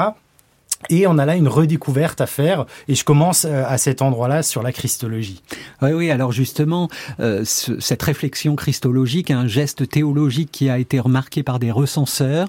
Et 0.91 1.07
on 1.07 1.17
a 1.17 1.25
là 1.25 1.37
une 1.37 1.49
redécouverte 1.49 2.21
à 2.21 2.27
faire. 2.27 2.67
Et 2.87 2.95
je 2.95 3.03
commence 3.03 3.47
euh, 3.47 3.65
à 3.67 3.79
cet 3.79 4.03
endroit-là 4.03 4.43
sur 4.43 4.63
la 4.63 4.73
christologie. 4.73 5.41
Oui, 5.81 5.93
oui. 5.93 6.11
Alors 6.11 6.33
justement, 6.33 6.91
euh, 7.19 7.45
cette 7.47 8.03
réflexion 8.03 8.57
christologique, 8.57 9.31
un 9.31 9.47
geste 9.47 9.89
théologique 9.89 10.51
qui 10.53 10.69
a 10.69 10.79
été 10.79 11.01
remarqué 11.01 11.43
par 11.43 11.61
des 11.61 11.71
recenseurs. 11.71 12.49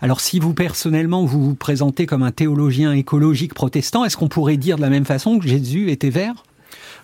Alors 0.00 0.20
si 0.20 0.40
vous 0.40 0.54
personnellement 0.54 1.24
vous 1.24 1.40
vous 1.40 1.54
présentez 1.54 2.06
comme 2.06 2.24
un 2.24 2.32
théologien 2.32 2.92
écologique 2.94 3.54
protestant, 3.54 4.04
est-ce 4.04 4.16
qu'on 4.16 4.28
pourrait 4.28 4.56
dire 4.56 4.74
de 4.74 4.82
la 4.82 4.90
même 4.90 5.04
façon 5.04 5.38
que 5.38 5.46
Jésus 5.46 5.92
était 5.92 6.10
vert? 6.10 6.34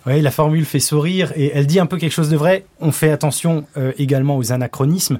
Oui, 0.05 0.21
la 0.21 0.31
formule 0.31 0.65
fait 0.65 0.79
sourire 0.79 1.33
et 1.35 1.51
elle 1.53 1.67
dit 1.67 1.79
un 1.79 1.85
peu 1.85 1.97
quelque 1.97 2.11
chose 2.13 2.29
de 2.29 2.37
vrai. 2.37 2.65
On 2.79 2.91
fait 2.91 3.11
attention 3.11 3.65
euh, 3.77 3.91
également 3.97 4.37
aux 4.37 4.51
anachronismes. 4.51 5.19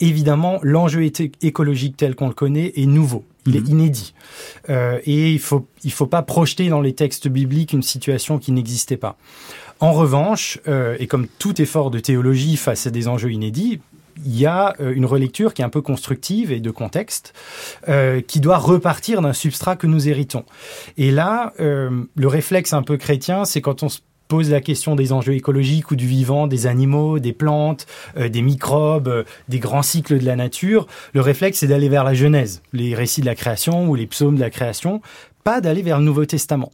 évidemment, 0.00 0.58
l'enjeu 0.62 1.10
écologique 1.42 1.96
tel 1.96 2.14
qu'on 2.14 2.28
le 2.28 2.34
connaît 2.34 2.72
est 2.76 2.86
nouveau. 2.86 3.24
Il 3.46 3.56
est 3.56 3.60
mhm. 3.60 3.70
inédit. 3.70 4.14
Euh, 4.68 4.98
et 5.04 5.32
il 5.32 5.38
faut, 5.38 5.66
il 5.84 5.92
faut 5.92 6.06
pas 6.06 6.22
projeter 6.22 6.68
dans 6.68 6.80
les 6.80 6.94
textes 6.94 7.28
bibliques 7.28 7.72
une 7.72 7.82
situation 7.82 8.38
qui 8.38 8.52
n'existait 8.52 8.96
pas. 8.96 9.16
En 9.80 9.92
revanche, 9.92 10.58
euh, 10.68 10.96
et 10.98 11.06
comme 11.06 11.26
tout 11.38 11.60
effort 11.62 11.90
de 11.90 11.98
théologie 11.98 12.56
face 12.56 12.86
à 12.86 12.90
des 12.90 13.08
enjeux 13.08 13.32
inédits, 13.32 13.80
il 14.24 14.38
y 14.38 14.46
a 14.46 14.74
euh, 14.80 14.92
une 14.94 15.06
relecture 15.06 15.54
qui 15.54 15.62
est 15.62 15.64
un 15.64 15.70
peu 15.70 15.82
constructive 15.82 16.52
et 16.52 16.60
de 16.60 16.70
contexte, 16.70 17.32
euh, 17.88 18.20
qui 18.20 18.40
doit 18.40 18.58
repartir 18.58 19.22
d'un 19.22 19.32
substrat 19.32 19.76
que 19.76 19.86
nous 19.86 20.08
héritons. 20.08 20.44
Et 20.96 21.10
là, 21.10 21.52
euh, 21.60 22.04
le 22.14 22.26
réflexe 22.28 22.72
un 22.72 22.82
peu 22.82 22.96
chrétien, 22.96 23.44
c'est 23.44 23.60
quand 23.60 23.82
on 23.82 23.88
se 23.88 24.00
pose 24.28 24.50
la 24.50 24.60
question 24.60 24.94
des 24.94 25.12
enjeux 25.12 25.34
écologiques 25.34 25.90
ou 25.90 25.96
du 25.96 26.06
vivant, 26.06 26.46
des 26.46 26.68
animaux, 26.68 27.18
des 27.18 27.32
plantes, 27.32 27.88
des 28.16 28.42
microbes, 28.42 29.24
des 29.48 29.58
grands 29.58 29.82
cycles 29.82 30.20
de 30.20 30.24
la 30.24 30.36
nature, 30.36 30.86
le 31.14 31.20
réflexe 31.20 31.58
c'est 31.58 31.66
d'aller 31.66 31.88
vers 31.88 32.04
la 32.04 32.14
Genèse, 32.14 32.62
les 32.72 32.94
récits 32.94 33.22
de 33.22 33.26
la 33.26 33.34
création 33.34 33.88
ou 33.88 33.96
les 33.96 34.06
psaumes 34.06 34.36
de 34.36 34.40
la 34.40 34.50
création, 34.50 35.00
pas 35.44 35.60
d'aller 35.60 35.82
vers 35.82 35.98
le 35.98 36.04
Nouveau 36.04 36.24
Testament. 36.24 36.72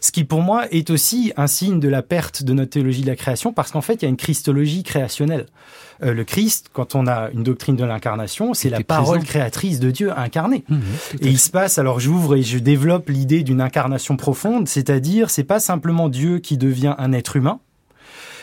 Ce 0.00 0.12
qui 0.12 0.24
pour 0.24 0.42
moi 0.42 0.66
est 0.70 0.90
aussi 0.90 1.32
un 1.36 1.46
signe 1.46 1.80
de 1.80 1.88
la 1.88 2.02
perte 2.02 2.42
de 2.42 2.52
notre 2.52 2.70
théologie 2.70 3.02
de 3.02 3.06
la 3.06 3.16
création 3.16 3.52
parce 3.52 3.70
qu'en 3.70 3.80
fait 3.80 3.94
il 3.94 4.02
y 4.02 4.06
a 4.06 4.08
une 4.08 4.16
christologie 4.16 4.82
créationnelle. 4.82 5.46
Euh, 6.02 6.14
le 6.14 6.24
Christ, 6.24 6.70
quand 6.72 6.94
on 6.94 7.06
a 7.06 7.30
une 7.32 7.42
doctrine 7.42 7.76
de 7.76 7.84
l'incarnation, 7.84 8.54
c'est 8.54 8.70
la 8.70 8.82
parole 8.82 9.22
créatrice 9.22 9.80
de 9.80 9.90
Dieu 9.90 10.16
incarnée. 10.16 10.64
Mmh, 10.68 10.78
et 11.20 11.28
il 11.28 11.38
se 11.38 11.50
passe, 11.50 11.78
alors 11.78 12.00
j'ouvre 12.00 12.36
et 12.36 12.42
je 12.42 12.58
développe 12.58 13.10
l'idée 13.10 13.42
d'une 13.42 13.60
incarnation 13.60 14.16
profonde, 14.16 14.66
c'est-à-dire 14.66 15.30
c'est 15.30 15.44
pas 15.44 15.60
simplement 15.60 16.08
Dieu 16.08 16.38
qui 16.38 16.56
devient 16.56 16.94
un 16.98 17.12
être 17.12 17.36
humain, 17.36 17.60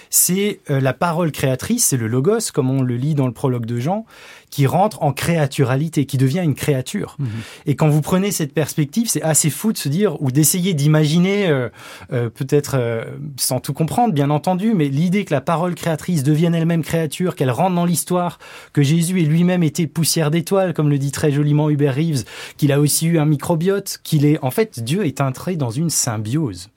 c'est 0.09 0.59
euh, 0.69 0.79
la 0.79 0.93
parole 0.93 1.31
créatrice, 1.31 1.85
c'est 1.85 1.97
le 1.97 2.07
logos, 2.07 2.51
comme 2.53 2.69
on 2.69 2.81
le 2.81 2.95
lit 2.95 3.15
dans 3.15 3.27
le 3.27 3.33
prologue 3.33 3.65
de 3.65 3.79
Jean, 3.79 4.05
qui 4.49 4.65
rentre 4.65 5.03
en 5.03 5.11
créaturalité, 5.11 6.05
qui 6.05 6.17
devient 6.17 6.41
une 6.43 6.55
créature. 6.55 7.17
Mhm. 7.19 7.27
Et 7.65 7.75
quand 7.75 7.89
vous 7.89 8.01
prenez 8.01 8.31
cette 8.31 8.53
perspective, 8.53 9.09
c'est 9.09 9.21
assez 9.21 9.49
fou 9.49 9.73
de 9.73 9.77
se 9.77 9.89
dire, 9.89 10.21
ou 10.21 10.31
d'essayer 10.31 10.73
d'imaginer, 10.73 11.47
euh, 11.47 11.69
euh, 12.13 12.29
peut-être 12.29 13.05
sans 13.37 13.59
tout 13.59 13.73
comprendre, 13.73 14.13
bien 14.13 14.29
entendu, 14.29 14.73
mais 14.73 14.87
l'idée 14.87 15.25
que 15.25 15.33
la 15.33 15.41
parole 15.41 15.75
créatrice 15.75 16.23
devienne 16.23 16.55
elle-même 16.55 16.83
créature, 16.83 17.35
qu'elle 17.35 17.51
rentre 17.51 17.75
dans 17.75 17.85
l'histoire, 17.85 18.39
que 18.73 18.81
Jésus 18.81 19.21
ait 19.21 19.25
lui-même 19.25 19.63
été 19.63 19.87
poussière 19.87 20.31
d'étoiles, 20.31 20.73
comme 20.73 20.89
le 20.89 20.97
dit 20.97 21.11
très 21.11 21.31
joliment 21.31 21.69
Hubert 21.69 21.95
Reeves, 21.95 22.23
qu'il 22.57 22.71
a 22.71 22.79
aussi 22.79 23.07
eu 23.07 23.19
un 23.19 23.25
microbiote, 23.25 23.99
qu'il 24.03 24.25
est, 24.25 24.39
en 24.41 24.51
fait, 24.51 24.83
Dieu 24.83 25.05
est 25.05 25.21
entré 25.21 25.55
dans 25.55 25.71
une 25.71 25.89
symbiose. 25.89 26.69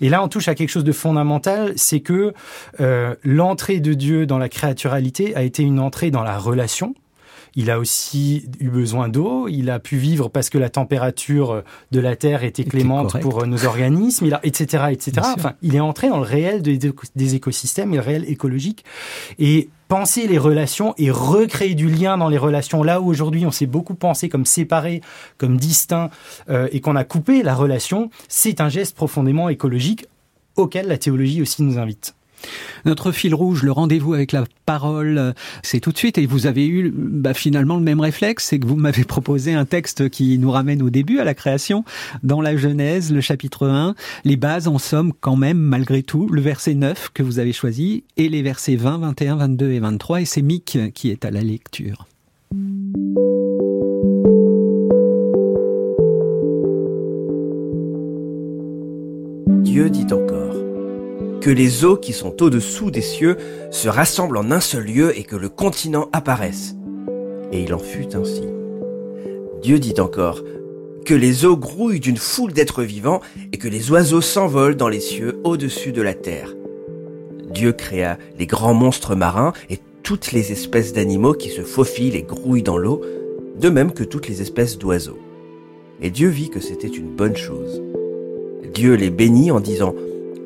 Et 0.00 0.08
là, 0.08 0.22
on 0.22 0.28
touche 0.28 0.48
à 0.48 0.54
quelque 0.54 0.68
chose 0.68 0.84
de 0.84 0.92
fondamental, 0.92 1.72
c'est 1.76 2.00
que 2.00 2.32
euh, 2.80 3.14
l'entrée 3.24 3.80
de 3.80 3.94
Dieu 3.94 4.26
dans 4.26 4.38
la 4.38 4.48
créaturalité 4.48 5.34
a 5.36 5.42
été 5.42 5.62
une 5.62 5.80
entrée 5.80 6.10
dans 6.10 6.22
la 6.22 6.38
relation. 6.38 6.94
Il 7.56 7.70
a 7.70 7.78
aussi 7.78 8.48
eu 8.60 8.68
besoin 8.68 9.08
d'eau. 9.08 9.48
Il 9.48 9.70
a 9.70 9.78
pu 9.78 9.96
vivre 9.96 10.28
parce 10.28 10.50
que 10.50 10.58
la 10.58 10.70
température 10.70 11.62
de 11.90 12.00
la 12.00 12.16
Terre 12.16 12.44
était 12.44 12.64
clémente 12.64 13.20
pour 13.20 13.46
nos 13.46 13.64
organismes, 13.64 14.26
il 14.26 14.34
a, 14.34 14.40
etc., 14.42 14.84
etc. 14.90 15.26
Enfin, 15.36 15.54
il 15.62 15.74
est 15.74 15.80
entré 15.80 16.08
dans 16.08 16.18
le 16.18 16.24
réel 16.24 16.62
des 16.62 17.34
écosystèmes 17.34 17.92
et 17.92 17.96
le 17.96 18.02
réel 18.02 18.24
écologique. 18.28 18.84
Et 19.38 19.68
penser 19.90 20.28
les 20.28 20.38
relations 20.38 20.94
et 20.98 21.10
recréer 21.10 21.74
du 21.74 21.88
lien 21.90 22.16
dans 22.16 22.28
les 22.28 22.38
relations. 22.38 22.84
Là 22.84 23.00
où 23.00 23.08
aujourd'hui 23.08 23.44
on 23.44 23.50
s'est 23.50 23.66
beaucoup 23.66 23.94
pensé 23.94 24.28
comme 24.28 24.46
séparé, 24.46 25.02
comme 25.36 25.56
distinct, 25.56 26.10
euh, 26.48 26.68
et 26.70 26.80
qu'on 26.80 26.94
a 26.94 27.02
coupé 27.02 27.42
la 27.42 27.56
relation, 27.56 28.08
c'est 28.28 28.60
un 28.60 28.68
geste 28.68 28.94
profondément 28.94 29.48
écologique 29.48 30.06
auquel 30.54 30.86
la 30.86 30.96
théologie 30.96 31.42
aussi 31.42 31.64
nous 31.64 31.76
invite. 31.76 32.14
Notre 32.84 33.12
fil 33.12 33.34
rouge, 33.34 33.62
le 33.62 33.72
rendez-vous 33.72 34.14
avec 34.14 34.32
la 34.32 34.44
parole, 34.66 35.34
c'est 35.62 35.80
tout 35.80 35.92
de 35.92 35.98
suite. 35.98 36.18
Et 36.18 36.26
vous 36.26 36.46
avez 36.46 36.66
eu 36.66 36.92
bah, 36.94 37.34
finalement 37.34 37.76
le 37.76 37.82
même 37.82 38.00
réflexe, 38.00 38.46
c'est 38.46 38.58
que 38.58 38.66
vous 38.66 38.76
m'avez 38.76 39.04
proposé 39.10 39.54
un 39.54 39.64
texte 39.64 40.08
qui 40.08 40.38
nous 40.38 40.50
ramène 40.50 40.82
au 40.82 40.90
début, 40.90 41.18
à 41.18 41.24
la 41.24 41.34
création, 41.34 41.84
dans 42.22 42.40
la 42.40 42.56
Genèse, 42.56 43.12
le 43.12 43.20
chapitre 43.20 43.66
1. 43.66 43.94
Les 44.24 44.36
bases, 44.36 44.68
en 44.68 44.78
somme, 44.78 45.12
quand 45.20 45.36
même, 45.36 45.58
malgré 45.58 46.02
tout, 46.02 46.28
le 46.28 46.40
verset 46.40 46.74
9 46.74 47.10
que 47.12 47.22
vous 47.22 47.38
avez 47.38 47.52
choisi, 47.52 48.04
et 48.16 48.28
les 48.28 48.42
versets 48.42 48.76
20, 48.76 48.98
21, 48.98 49.36
22 49.36 49.72
et 49.72 49.80
23. 49.80 50.22
Et 50.22 50.24
c'est 50.24 50.42
Mick 50.42 50.78
qui 50.94 51.10
est 51.10 51.24
à 51.24 51.30
la 51.30 51.42
lecture. 51.42 52.06
Dieu 59.62 59.88
dit 59.88 60.06
encore 60.12 60.59
que 61.40 61.50
les 61.50 61.84
eaux 61.84 61.96
qui 61.96 62.12
sont 62.12 62.42
au-dessous 62.42 62.90
des 62.90 63.00
cieux 63.00 63.36
se 63.70 63.88
rassemblent 63.88 64.36
en 64.36 64.50
un 64.50 64.60
seul 64.60 64.84
lieu 64.84 65.18
et 65.18 65.24
que 65.24 65.36
le 65.36 65.48
continent 65.48 66.08
apparaisse. 66.12 66.74
Et 67.52 67.62
il 67.62 67.74
en 67.74 67.78
fut 67.78 68.14
ainsi. 68.14 68.44
Dieu 69.62 69.78
dit 69.78 70.00
encore, 70.00 70.42
que 71.04 71.14
les 71.14 71.44
eaux 71.44 71.56
grouillent 71.56 72.00
d'une 72.00 72.16
foule 72.16 72.52
d'êtres 72.52 72.82
vivants 72.82 73.20
et 73.52 73.56
que 73.56 73.68
les 73.68 73.90
oiseaux 73.90 74.20
s'envolent 74.20 74.76
dans 74.76 74.88
les 74.88 75.00
cieux 75.00 75.40
au-dessus 75.44 75.92
de 75.92 76.02
la 76.02 76.14
terre. 76.14 76.54
Dieu 77.52 77.72
créa 77.72 78.18
les 78.38 78.46
grands 78.46 78.74
monstres 78.74 79.14
marins 79.14 79.52
et 79.70 79.78
toutes 80.02 80.32
les 80.32 80.52
espèces 80.52 80.92
d'animaux 80.92 81.34
qui 81.34 81.48
se 81.48 81.62
faufilent 81.62 82.16
et 82.16 82.22
grouillent 82.22 82.62
dans 82.62 82.78
l'eau, 82.78 83.00
de 83.58 83.68
même 83.68 83.92
que 83.92 84.04
toutes 84.04 84.28
les 84.28 84.40
espèces 84.42 84.78
d'oiseaux. 84.78 85.18
Et 86.00 86.10
Dieu 86.10 86.28
vit 86.28 86.50
que 86.50 86.60
c'était 86.60 86.88
une 86.88 87.14
bonne 87.14 87.36
chose. 87.36 87.82
Dieu 88.72 88.94
les 88.94 89.10
bénit 89.10 89.50
en 89.50 89.60
disant, 89.60 89.94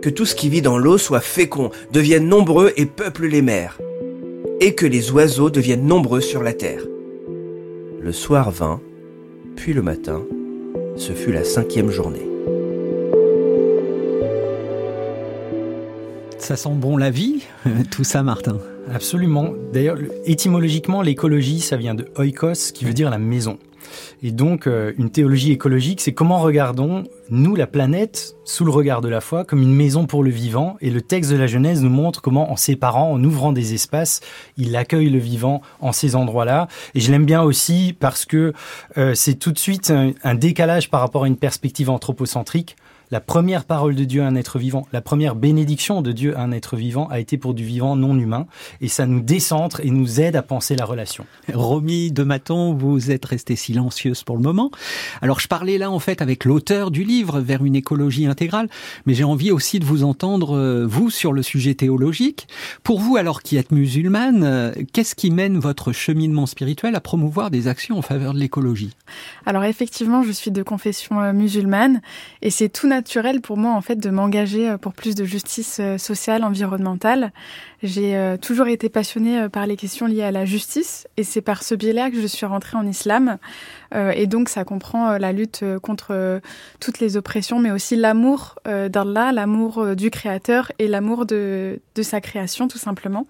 que 0.05 0.11
tout 0.11 0.27
ce 0.27 0.35
qui 0.35 0.51
vit 0.51 0.61
dans 0.61 0.77
l'eau 0.77 0.99
soit 0.99 1.23
fécond, 1.23 1.71
devienne 1.91 2.29
nombreux 2.29 2.75
et 2.77 2.85
peuple 2.85 3.25
les 3.25 3.41
mers, 3.41 3.81
et 4.61 4.75
que 4.75 4.85
les 4.85 5.11
oiseaux 5.13 5.49
deviennent 5.49 5.87
nombreux 5.87 6.21
sur 6.21 6.43
la 6.43 6.53
terre. 6.53 6.83
Le 8.03 8.13
soir 8.13 8.51
vint, 8.51 8.83
puis 9.57 9.73
le 9.73 9.81
matin, 9.81 10.21
ce 10.99 11.13
fut 11.13 11.33
la 11.33 11.43
cinquième 11.43 11.91
journée. 11.91 12.29
Ça 16.37 16.57
sent 16.57 16.75
bon 16.75 16.99
la 16.99 17.09
vie, 17.09 17.47
tout 17.91 18.05
ça, 18.05 18.23
Martin. 18.23 18.59
Absolument. 18.93 19.55
D'ailleurs, 19.73 19.97
étymologiquement, 20.27 21.01
l'écologie, 21.01 21.61
ça 21.61 21.79
vient 21.79 21.95
de 21.95 22.05
oikos, 22.19 22.73
qui 22.75 22.85
veut 22.85 22.93
dire 22.93 23.09
la 23.09 23.17
maison. 23.17 23.59
Et 24.23 24.31
donc, 24.31 24.67
euh, 24.67 24.93
une 24.99 25.11
théologie 25.11 25.53
écologique, 25.53 26.01
c'est 26.01 26.13
comment 26.13 26.39
regardons, 26.41 27.05
nous, 27.31 27.55
la 27.55 27.67
planète, 27.67 28.35
sous 28.45 28.65
le 28.65 28.71
regard 28.71 29.01
de 29.01 29.09
la 29.09 29.21
foi, 29.21 29.45
comme 29.45 29.63
une 29.63 29.75
maison 29.75 30.07
pour 30.07 30.23
le 30.23 30.31
vivant. 30.31 30.77
Et 30.81 30.91
le 30.91 31.01
texte 31.01 31.31
de 31.31 31.37
la 31.37 31.47
Genèse 31.47 31.83
nous 31.83 31.91
montre 31.91 32.21
comment, 32.23 32.51
en 32.51 32.57
séparant, 32.57 33.11
en 33.11 33.23
ouvrant 33.25 33.53
des 33.53 33.75
espaces, 33.75 34.21
il 34.57 34.77
accueille 34.77 35.11
le 35.11 35.19
vivant 35.19 35.63
en 35.81 35.93
ces 35.93 36.17
endroits-là. 36.17 36.69
Et 36.95 37.01
je 37.01 37.11
l'aime 37.11 37.27
bien 37.27 37.43
aussi 37.43 37.97
parce 37.99 38.25
que 38.25 38.53
euh, 38.99 39.15
c'est 39.15 39.35
tout 39.35 39.53
de 39.53 39.59
suite 39.59 39.93
un 40.23 40.35
décalage 40.35 40.91
par 40.91 41.01
rapport 41.01 41.25
à 41.25 41.27
une 41.27 41.37
perspective 41.37 41.91
anthropocentrique 41.91 42.77
la 43.11 43.21
première 43.21 43.65
parole 43.65 43.95
de 43.95 44.05
Dieu 44.05 44.23
à 44.23 44.27
un 44.27 44.35
être 44.35 44.59
vivant, 44.59 44.87
la 44.93 45.01
première 45.01 45.35
bénédiction 45.35 46.03
de 46.03 46.13
Dieu 46.13 46.37
à 46.37 46.43
un 46.43 46.53
être 46.53 46.77
vivant 46.77 47.09
a 47.09 47.21
été 47.21 47.39
pour 47.39 47.55
du 47.55 47.65
vivant 47.65 47.97
non 47.97 48.19
humain. 48.19 48.47
Et 48.81 48.89
ça 48.89 49.07
nous 49.07 49.21
décentre 49.21 49.81
et 49.81 49.91
nous 49.91 50.21
aide 50.21 50.37
à 50.37 50.43
penser 50.43 50.77
la 50.77 50.85
relation. 50.85 51.27
Romy 51.53 52.13
de 52.13 52.23
Maton, 52.23 52.75
vous 52.75 53.11
êtes 53.11 53.25
restée 53.25 53.57
silencieuse 53.57 54.23
pour 54.23 54.37
le 54.37 54.43
moment. 54.43 54.71
Alors 55.23 55.41
je 55.41 55.49
parlais 55.49 55.79
là 55.79 55.91
en 55.91 55.99
fait 55.99 56.23
avec 56.23 56.45
l'auteur 56.45 56.91
du 56.91 57.05
livre 57.05 57.41
vers 57.41 57.65
une 57.65 57.77
écologie 57.77 58.27
intégrale, 58.27 58.69
mais 59.07 59.15
j'ai 59.15 59.25
envie 59.25 59.51
aussi 59.51 59.79
de 59.79 59.85
vous 59.85 60.05
entendre, 60.05 60.57
euh, 60.57 60.87
vous, 60.87 61.11
sur 61.11 61.33
le 61.33 61.43
sujet 61.43 61.75
théologique. 61.75 62.49
Pour 62.83 63.01
vous, 63.01 63.17
alors 63.17 63.43
qui 63.43 63.57
êtes 63.57 63.73
musulmane, 63.73 64.43
euh, 64.45 64.73
qu'est-ce 64.93 65.15
qui 65.15 65.31
mène 65.31 65.59
votre 65.59 65.93
cheminement 65.93 66.47
spirituel 66.47 66.95
à 66.95 67.01
promouvoir 67.01 67.51
des 67.51 67.69
actions 67.69 67.99
en 67.99 68.03
faveur 68.03 68.35
de 68.35 68.39
l'écologie? 68.39 68.97
Alors 69.47 69.65
effectivement, 69.65 70.23
je 70.23 70.33
suis 70.33 70.51
de 70.51 70.63
confession 70.63 71.21
euh, 71.21 71.33
musulmane 71.33 72.01
et 72.43 72.51
c'est 72.51 72.69
tout 72.69 72.87
naturel 72.95 73.41
pour 73.41 73.57
moi 73.57 73.73
en 73.73 73.81
fait 73.81 73.97
de 73.97 74.11
m'engager 74.11 74.71
euh, 74.71 74.79
pour 74.79 74.93
plus 74.93 75.15
de 75.15 75.25
justice 75.25 75.79
euh, 75.81 75.99
sociale, 75.99 76.45
environnementale. 76.45 77.33
J'ai 77.83 78.17
euh, 78.17 78.37
toujours 78.37 78.69
été 78.69 78.89
passionnée 78.89 79.49
par 79.49 79.67
les 79.67 79.77
questions 79.77 80.07
liées 80.07 80.23
à 80.23 80.31
la 80.31 80.45
justice 80.45 81.09
et 81.17 81.25
c'est 81.25 81.43
par 81.43 81.63
ce 81.63 81.75
biais-là 81.75 82.11
que 82.11 82.21
je 82.21 82.27
suis 82.27 82.47
rentrée 82.47 82.77
en 82.77 82.87
islam. 82.87 83.39
et 83.95 84.27
donc 84.27 84.49
ça 84.49 84.65
comprend 84.65 85.19
la 85.19 85.33
lutte 85.33 85.65
contre 85.83 86.41
toutes 86.81 86.99
les 86.99 87.17
oppressions, 87.17 87.61
mais 87.61 87.71
aussi 87.71 87.95
l'amour 87.95 88.57
d'Allah, 88.65 89.33
l'amour 89.33 89.95
du 89.95 90.11
Créateur 90.11 90.73
et 90.79 90.89
l'amour 90.89 91.27
de, 91.27 91.79
de 91.95 92.03
sa 92.03 92.21
création 92.21 92.67
tout 92.69 92.79
simplement. 92.79 93.27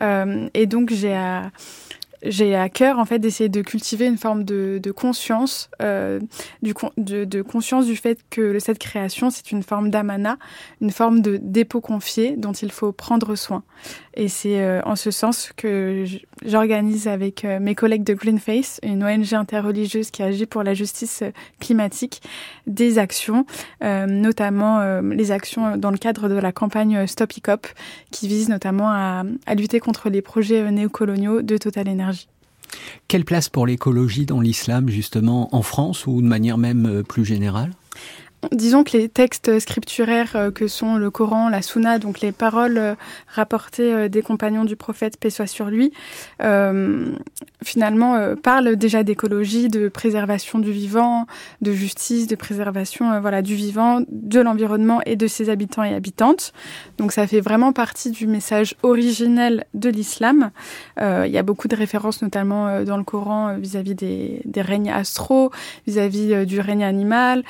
et 0.00 0.66
donc 0.66 0.90
j'ai 0.90 1.14
j'ai 2.22 2.54
à 2.54 2.68
cœur 2.68 2.98
en 2.98 3.04
fait 3.04 3.18
d'essayer 3.18 3.48
de 3.48 3.62
cultiver 3.62 4.06
une 4.06 4.18
forme 4.18 4.44
de, 4.44 4.78
de 4.82 4.90
conscience, 4.90 5.70
euh, 5.80 6.20
du, 6.62 6.74
de, 6.96 7.24
de, 7.24 7.42
conscience 7.42 7.86
du 7.86 7.96
fait 7.96 8.20
que 8.30 8.58
cette 8.58 8.78
création 8.78 9.30
c'est 9.30 9.52
une 9.52 9.62
forme 9.62 9.90
d'amana, 9.90 10.38
une 10.80 10.90
forme 10.90 11.20
de 11.20 11.38
dépôt 11.40 11.80
confié 11.80 12.36
dont 12.36 12.52
il 12.52 12.70
faut 12.70 12.92
prendre 12.92 13.34
soin. 13.36 13.62
Et 14.14 14.28
c'est 14.28 14.60
euh, 14.60 14.80
en 14.84 14.96
ce 14.96 15.10
sens 15.10 15.52
que 15.56 16.04
j'organise 16.44 17.06
avec 17.06 17.44
euh, 17.44 17.60
mes 17.60 17.76
collègues 17.76 18.02
de 18.02 18.14
Greenface, 18.14 18.80
une 18.82 19.04
ONG 19.04 19.34
interreligieuse 19.34 20.10
qui 20.10 20.22
agit 20.22 20.46
pour 20.46 20.64
la 20.64 20.74
justice 20.74 21.22
euh, 21.22 21.30
climatique, 21.60 22.20
des 22.66 22.98
actions, 22.98 23.46
notamment 23.80 25.00
les 25.00 25.32
actions 25.32 25.76
dans 25.76 25.90
le 25.90 25.98
cadre 25.98 26.28
de 26.28 26.34
la 26.34 26.52
campagne 26.52 27.06
Stop 27.06 27.36
ICOP, 27.36 27.66
qui 28.10 28.28
vise 28.28 28.48
notamment 28.48 28.90
à, 28.90 29.24
à 29.46 29.54
lutter 29.54 29.80
contre 29.80 30.08
les 30.08 30.22
projets 30.22 30.70
néocoloniaux 30.70 31.42
de 31.42 31.56
Total 31.56 31.88
Energy. 31.88 32.28
Quelle 33.08 33.24
place 33.24 33.48
pour 33.48 33.66
l'écologie 33.66 34.26
dans 34.26 34.40
l'islam, 34.40 34.88
justement, 34.88 35.54
en 35.54 35.62
France 35.62 36.06
ou 36.06 36.22
de 36.22 36.26
manière 36.26 36.58
même 36.58 37.02
plus 37.08 37.24
générale? 37.24 37.70
Disons 38.52 38.84
que 38.84 38.96
les 38.96 39.10
textes 39.10 39.58
scripturaires 39.58 40.34
euh, 40.34 40.50
que 40.50 40.66
sont 40.66 40.96
le 40.96 41.10
Coran, 41.10 41.50
la 41.50 41.60
Sunna, 41.60 41.98
donc 41.98 42.20
les 42.20 42.32
paroles 42.32 42.78
euh, 42.78 42.94
rapportées 43.28 43.92
euh, 43.92 44.08
des 44.08 44.22
compagnons 44.22 44.64
du 44.64 44.76
prophète, 44.76 45.18
paix 45.18 45.28
soit 45.28 45.46
sur 45.46 45.66
lui, 45.66 45.92
finalement 47.62 48.34
parlent 48.42 48.76
déjà 48.76 49.02
d'écologie, 49.02 49.68
de 49.68 49.88
préservation 49.88 50.58
du 50.58 50.72
vivant, 50.72 51.26
de 51.60 51.72
justice, 51.72 52.26
de 52.26 52.34
préservation 52.34 53.20
voilà 53.20 53.42
du 53.42 53.54
vivant, 53.54 54.00
de 54.08 54.40
l'environnement 54.40 55.00
et 55.04 55.16
de 55.16 55.26
ses 55.26 55.50
habitants 55.50 55.82
et 55.82 55.94
habitantes. 55.94 56.52
Donc 56.98 57.12
ça 57.12 57.26
fait 57.26 57.40
vraiment 57.40 57.72
partie 57.72 58.10
du 58.10 58.26
message 58.26 58.74
originel 58.82 59.66
de 59.74 59.90
l'islam. 59.90 60.50
il 60.98 61.30
y 61.30 61.38
a 61.38 61.42
beaucoup 61.42 61.68
de 61.68 61.76
références, 61.76 62.22
notamment 62.22 62.82
dans 62.84 62.96
le 62.96 63.04
Coran, 63.04 63.56
vis-à-vis 63.58 63.94
des, 63.94 64.40
des, 64.44 64.62
règnes 64.62 64.90
astraux, 64.90 65.50
vis-à-vis 65.86 66.46
du 66.46 66.60
règne 66.60 66.84
animal 66.84 67.44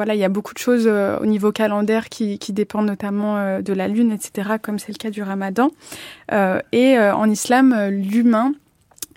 voilà, 0.00 0.14
il 0.14 0.18
y 0.18 0.24
a 0.24 0.30
beaucoup 0.30 0.54
de 0.54 0.58
choses 0.58 0.84
euh, 0.86 1.18
au 1.18 1.26
niveau 1.26 1.52
calendaire 1.52 2.08
qui, 2.08 2.38
dépendent 2.54 2.86
notamment 2.86 3.36
euh, 3.36 3.60
de 3.60 3.74
la 3.74 3.86
lune, 3.86 4.12
etc., 4.12 4.52
comme 4.62 4.78
c'est 4.78 4.92
le 4.92 4.96
cas 4.96 5.10
du 5.10 5.22
ramadan. 5.22 5.72
Euh, 6.32 6.58
et 6.72 6.98
en 6.98 7.28
islam, 7.28 7.76
l'humain 7.90 8.54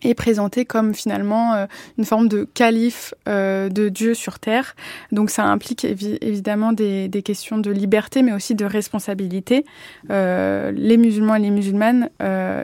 est 0.01 0.13
présenté 0.13 0.65
comme 0.65 0.93
finalement 0.93 1.65
une 1.97 2.03
forme 2.03 2.27
de 2.27 2.43
calife 2.43 3.13
de 3.25 3.87
Dieu 3.87 4.13
sur 4.13 4.39
terre. 4.39 4.75
Donc 5.13 5.29
ça 5.29 5.45
implique 5.45 5.85
évidemment 5.85 6.73
des, 6.73 7.09
questions 7.23 7.57
de 7.57 7.71
liberté, 7.71 8.21
mais 8.21 8.33
aussi 8.33 8.53
de 8.53 8.65
responsabilité. 8.65 9.63
les 10.09 10.97
musulmans 10.97 11.35
et 11.35 11.39
les 11.39 11.51
musulmanes 11.51 12.09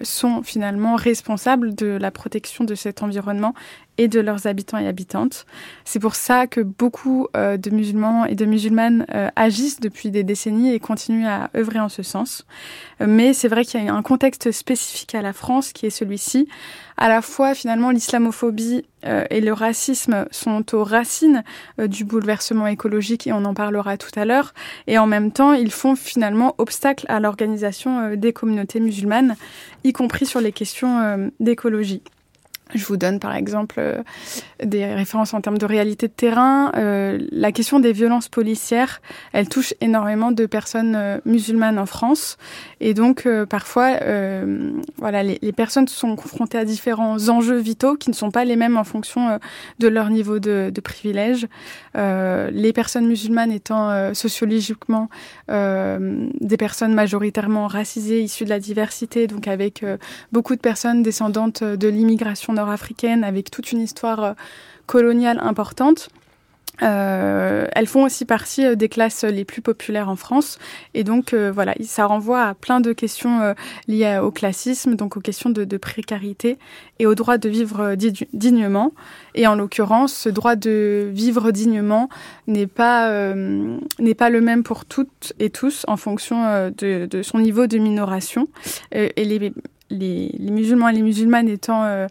sont 0.03 0.43
finalement 0.43 0.97
responsables 0.97 1.73
de 1.73 1.87
la 1.87 2.11
protection 2.11 2.65
de 2.65 2.75
cet 2.75 3.01
environnement 3.01 3.53
et 3.99 4.07
de 4.07 4.21
leurs 4.21 4.47
habitants 4.47 4.77
et 4.77 4.87
habitantes. 4.87 5.45
C'est 5.83 5.99
pour 5.99 6.15
ça 6.15 6.47
que 6.47 6.61
beaucoup 6.61 7.27
euh, 7.35 7.57
de 7.57 7.69
musulmans 7.69 8.23
et 8.23 8.33
de 8.33 8.45
musulmanes 8.45 9.05
euh, 9.13 9.27
agissent 9.35 9.81
depuis 9.81 10.09
des 10.09 10.23
décennies 10.23 10.73
et 10.73 10.79
continuent 10.79 11.27
à 11.27 11.49
œuvrer 11.53 11.81
en 11.81 11.89
ce 11.89 12.01
sens. 12.01 12.45
Euh, 13.01 13.05
mais 13.09 13.33
c'est 13.33 13.49
vrai 13.49 13.65
qu'il 13.65 13.83
y 13.83 13.89
a 13.89 13.93
un 13.93 14.01
contexte 14.01 14.53
spécifique 14.53 15.15
à 15.15 15.21
la 15.21 15.33
France 15.33 15.73
qui 15.73 15.85
est 15.85 15.89
celui-ci. 15.89 16.47
À 16.95 17.09
la 17.09 17.21
fois, 17.21 17.53
finalement, 17.53 17.91
l'islamophobie 17.91 18.83
et 19.29 19.39
le 19.39 19.53
racisme 19.53 20.25
sont 20.31 20.75
aux 20.75 20.83
racines 20.83 21.45
du 21.77 22.03
bouleversement 22.03 22.67
écologique 22.67 23.25
et 23.25 23.31
on 23.31 23.45
en 23.45 23.53
parlera 23.53 23.95
tout 23.95 24.11
à 24.17 24.25
l'heure. 24.25 24.53
Et 24.85 24.97
en 24.97 25.07
même 25.07 25.31
temps, 25.31 25.53
ils 25.53 25.71
font 25.71 25.95
finalement 25.95 26.55
obstacle 26.57 27.05
à 27.07 27.21
l'organisation 27.21 28.15
des 28.17 28.33
communautés 28.33 28.81
musulmanes, 28.81 29.37
y 29.85 29.93
compris 29.93 30.25
sur 30.25 30.41
les 30.41 30.51
questions 30.51 31.31
d'écologie. 31.39 32.01
Je 32.75 32.85
vous 32.85 32.97
donne 32.97 33.19
par 33.19 33.35
exemple 33.35 33.75
euh, 33.79 34.03
des 34.63 34.85
références 34.85 35.33
en 35.33 35.41
termes 35.41 35.57
de 35.57 35.65
réalité 35.65 36.07
de 36.07 36.13
terrain. 36.13 36.71
Euh, 36.75 37.17
la 37.31 37.51
question 37.51 37.79
des 37.79 37.93
violences 37.93 38.29
policières, 38.29 39.01
elle 39.33 39.49
touche 39.49 39.73
énormément 39.81 40.31
de 40.31 40.45
personnes 40.45 40.95
euh, 40.95 41.17
musulmanes 41.25 41.79
en 41.79 41.87
France. 41.87 42.37
Et 42.79 42.93
donc 42.93 43.27
parfois, 43.49 43.99
voilà, 44.97 45.23
les, 45.23 45.51
personnes 45.51 45.87
sont 45.87 46.15
confrontées 46.15 46.57
à 46.57 46.63
différents 46.63 47.27
enjeux 47.27 47.57
vitaux 47.57 47.95
qui 47.95 48.09
ne 48.09 48.15
sont 48.15 48.31
pas 48.31 48.45
les 48.45 48.55
mêmes 48.55 48.77
en 48.77 48.85
fonction 48.85 49.37
de 49.79 49.87
leur 49.87 50.09
niveau 50.09 50.39
de, 50.39 50.71
de 50.73 50.81
privilège. 50.81 51.47
les 51.95 52.73
personnes 52.73 53.07
musulmanes 53.07 53.51
étant 53.51 54.13
sociologiquement 54.13 55.09
des 55.49 56.57
personnes 56.57 56.93
majoritairement 56.93 57.67
racisées, 57.67 58.21
issues 58.21 58.45
de 58.45 58.49
la 58.49 58.59
diversité, 58.59 59.27
donc 59.27 59.49
avec 59.49 59.83
beaucoup 60.31 60.55
de 60.55 60.61
personnes 60.61 61.03
descendantes 61.03 61.63
de 61.63 61.87
l'immigration 61.89 62.53
africaine 62.67 63.23
avec 63.23 63.51
toute 63.51 63.71
une 63.71 63.79
histoire 63.79 64.23
euh, 64.23 64.33
coloniale 64.85 65.39
importante. 65.41 66.09
Euh, 66.81 67.67
elles 67.73 67.87
font 67.87 68.05
aussi 68.05 68.23
partie 68.23 68.65
euh, 68.65 68.75
des 68.75 68.87
classes 68.87 69.25
les 69.25 69.43
plus 69.43 69.61
populaires 69.61 70.07
en 70.07 70.15
France. 70.15 70.59
Et 70.93 71.03
donc, 71.03 71.33
voilà, 71.33 71.75
ça 71.81 72.05
renvoie 72.05 72.43
à 72.43 72.53
plein 72.53 72.79
de 72.79 72.93
questions 72.93 73.53
liées 73.87 74.17
au 74.21 74.31
classisme, 74.31 74.95
donc 74.95 75.17
aux 75.17 75.19
questions 75.19 75.49
de, 75.49 75.77
précarité 75.77 76.57
et 76.99 77.05
au 77.05 77.15
droit 77.15 77.37
de 77.37 77.49
vivre 77.49 77.95
dignement. 78.33 78.93
Et 79.35 79.45
en 79.45 79.55
l'occurrence, 79.55 80.13
ce 80.13 80.29
droit 80.29 80.55
de 80.55 81.09
vivre 81.11 81.51
dignement 81.51 82.09
n'est 82.47 82.67
pas, 82.67 83.33
n'est 83.35 84.15
pas 84.15 84.29
le 84.29 84.41
même 84.41 84.63
pour 84.63 84.85
toutes 84.85 85.33
et 85.39 85.49
tous 85.49 85.85
en 85.87 85.97
fonction 85.97 86.71
de, 86.77 87.05
de 87.05 87.23
son 87.23 87.39
niveau 87.39 87.67
de 87.67 87.77
minoration. 87.77 88.47
et 88.91 89.11
les, 89.17 89.53
les, 89.89 90.31
les, 90.37 90.51
musulmans 90.51 90.89
et 90.89 90.93
les 90.93 91.01
musulmanes 91.01 91.49
étant 91.49 92.07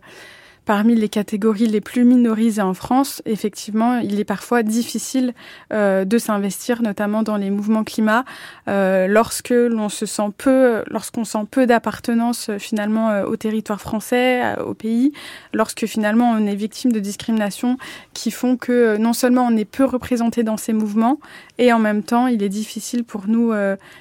parmi 0.69 0.95
les 0.95 1.09
catégories 1.09 1.67
les 1.67 1.81
plus 1.81 2.05
minorisées 2.05 2.61
en 2.61 2.75
France, 2.75 3.23
effectivement, 3.25 4.01
il 4.01 4.21
est 4.21 4.25
parfois 4.27 4.63
difficile 4.63 5.33
euh, 5.73 6.05
de 6.05 6.19
s'investir, 6.19 6.83
notamment 6.83 7.23
dans 7.23 7.39
les 7.39 7.49
mouvements 7.49 7.85
climat, 7.85 8.27
euh, 8.69 9.07
lorsque 9.07 9.49
l'on 9.49 9.89
se 9.89 10.05
sent 10.05 10.31
peu, 10.37 10.83
lorsqu'on 10.89 11.25
sent 11.25 11.47
peu 11.51 11.67
d'appartenance 11.67 12.51
euh, 12.51 12.59
finalement 12.59 13.09
euh, 13.09 13.25
au 13.25 13.37
territoire 13.37 13.81
français, 13.81 14.59
au 14.59 14.75
pays, 14.75 15.15
lorsque 15.55 15.87
finalement 15.87 16.33
on 16.33 16.47
est 16.47 16.55
victime 16.55 16.93
de 16.93 17.01
discriminations 17.01 17.79
qui 18.13 18.31
font 18.31 18.59
que 18.59 18.99
non 18.99 19.15
seulement 19.15 19.47
on 19.47 19.57
est 19.57 19.65
peu 19.65 19.87
représenté 19.87 20.43
dans 20.43 20.59
ces 20.59 20.75
mouvements, 20.75 21.19
et 21.57 21.73
en 21.73 21.79
même 21.79 22.03
temps 22.03 22.27
il 22.27 22.43
est 22.43 22.51
difficile 22.51 23.05
pour 23.05 23.27
nous 23.27 23.55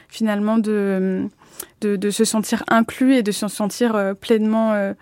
finalement 0.10 0.58
de, 0.58 1.30
de, 1.80 1.96
de, 1.96 2.10
se 2.10 2.26
sentir 2.26 2.66
inclus 2.68 3.16
et 3.16 3.24
de 3.24 3.32
se 3.32 3.48
sentir 3.48 4.14
pleinement 4.20 4.94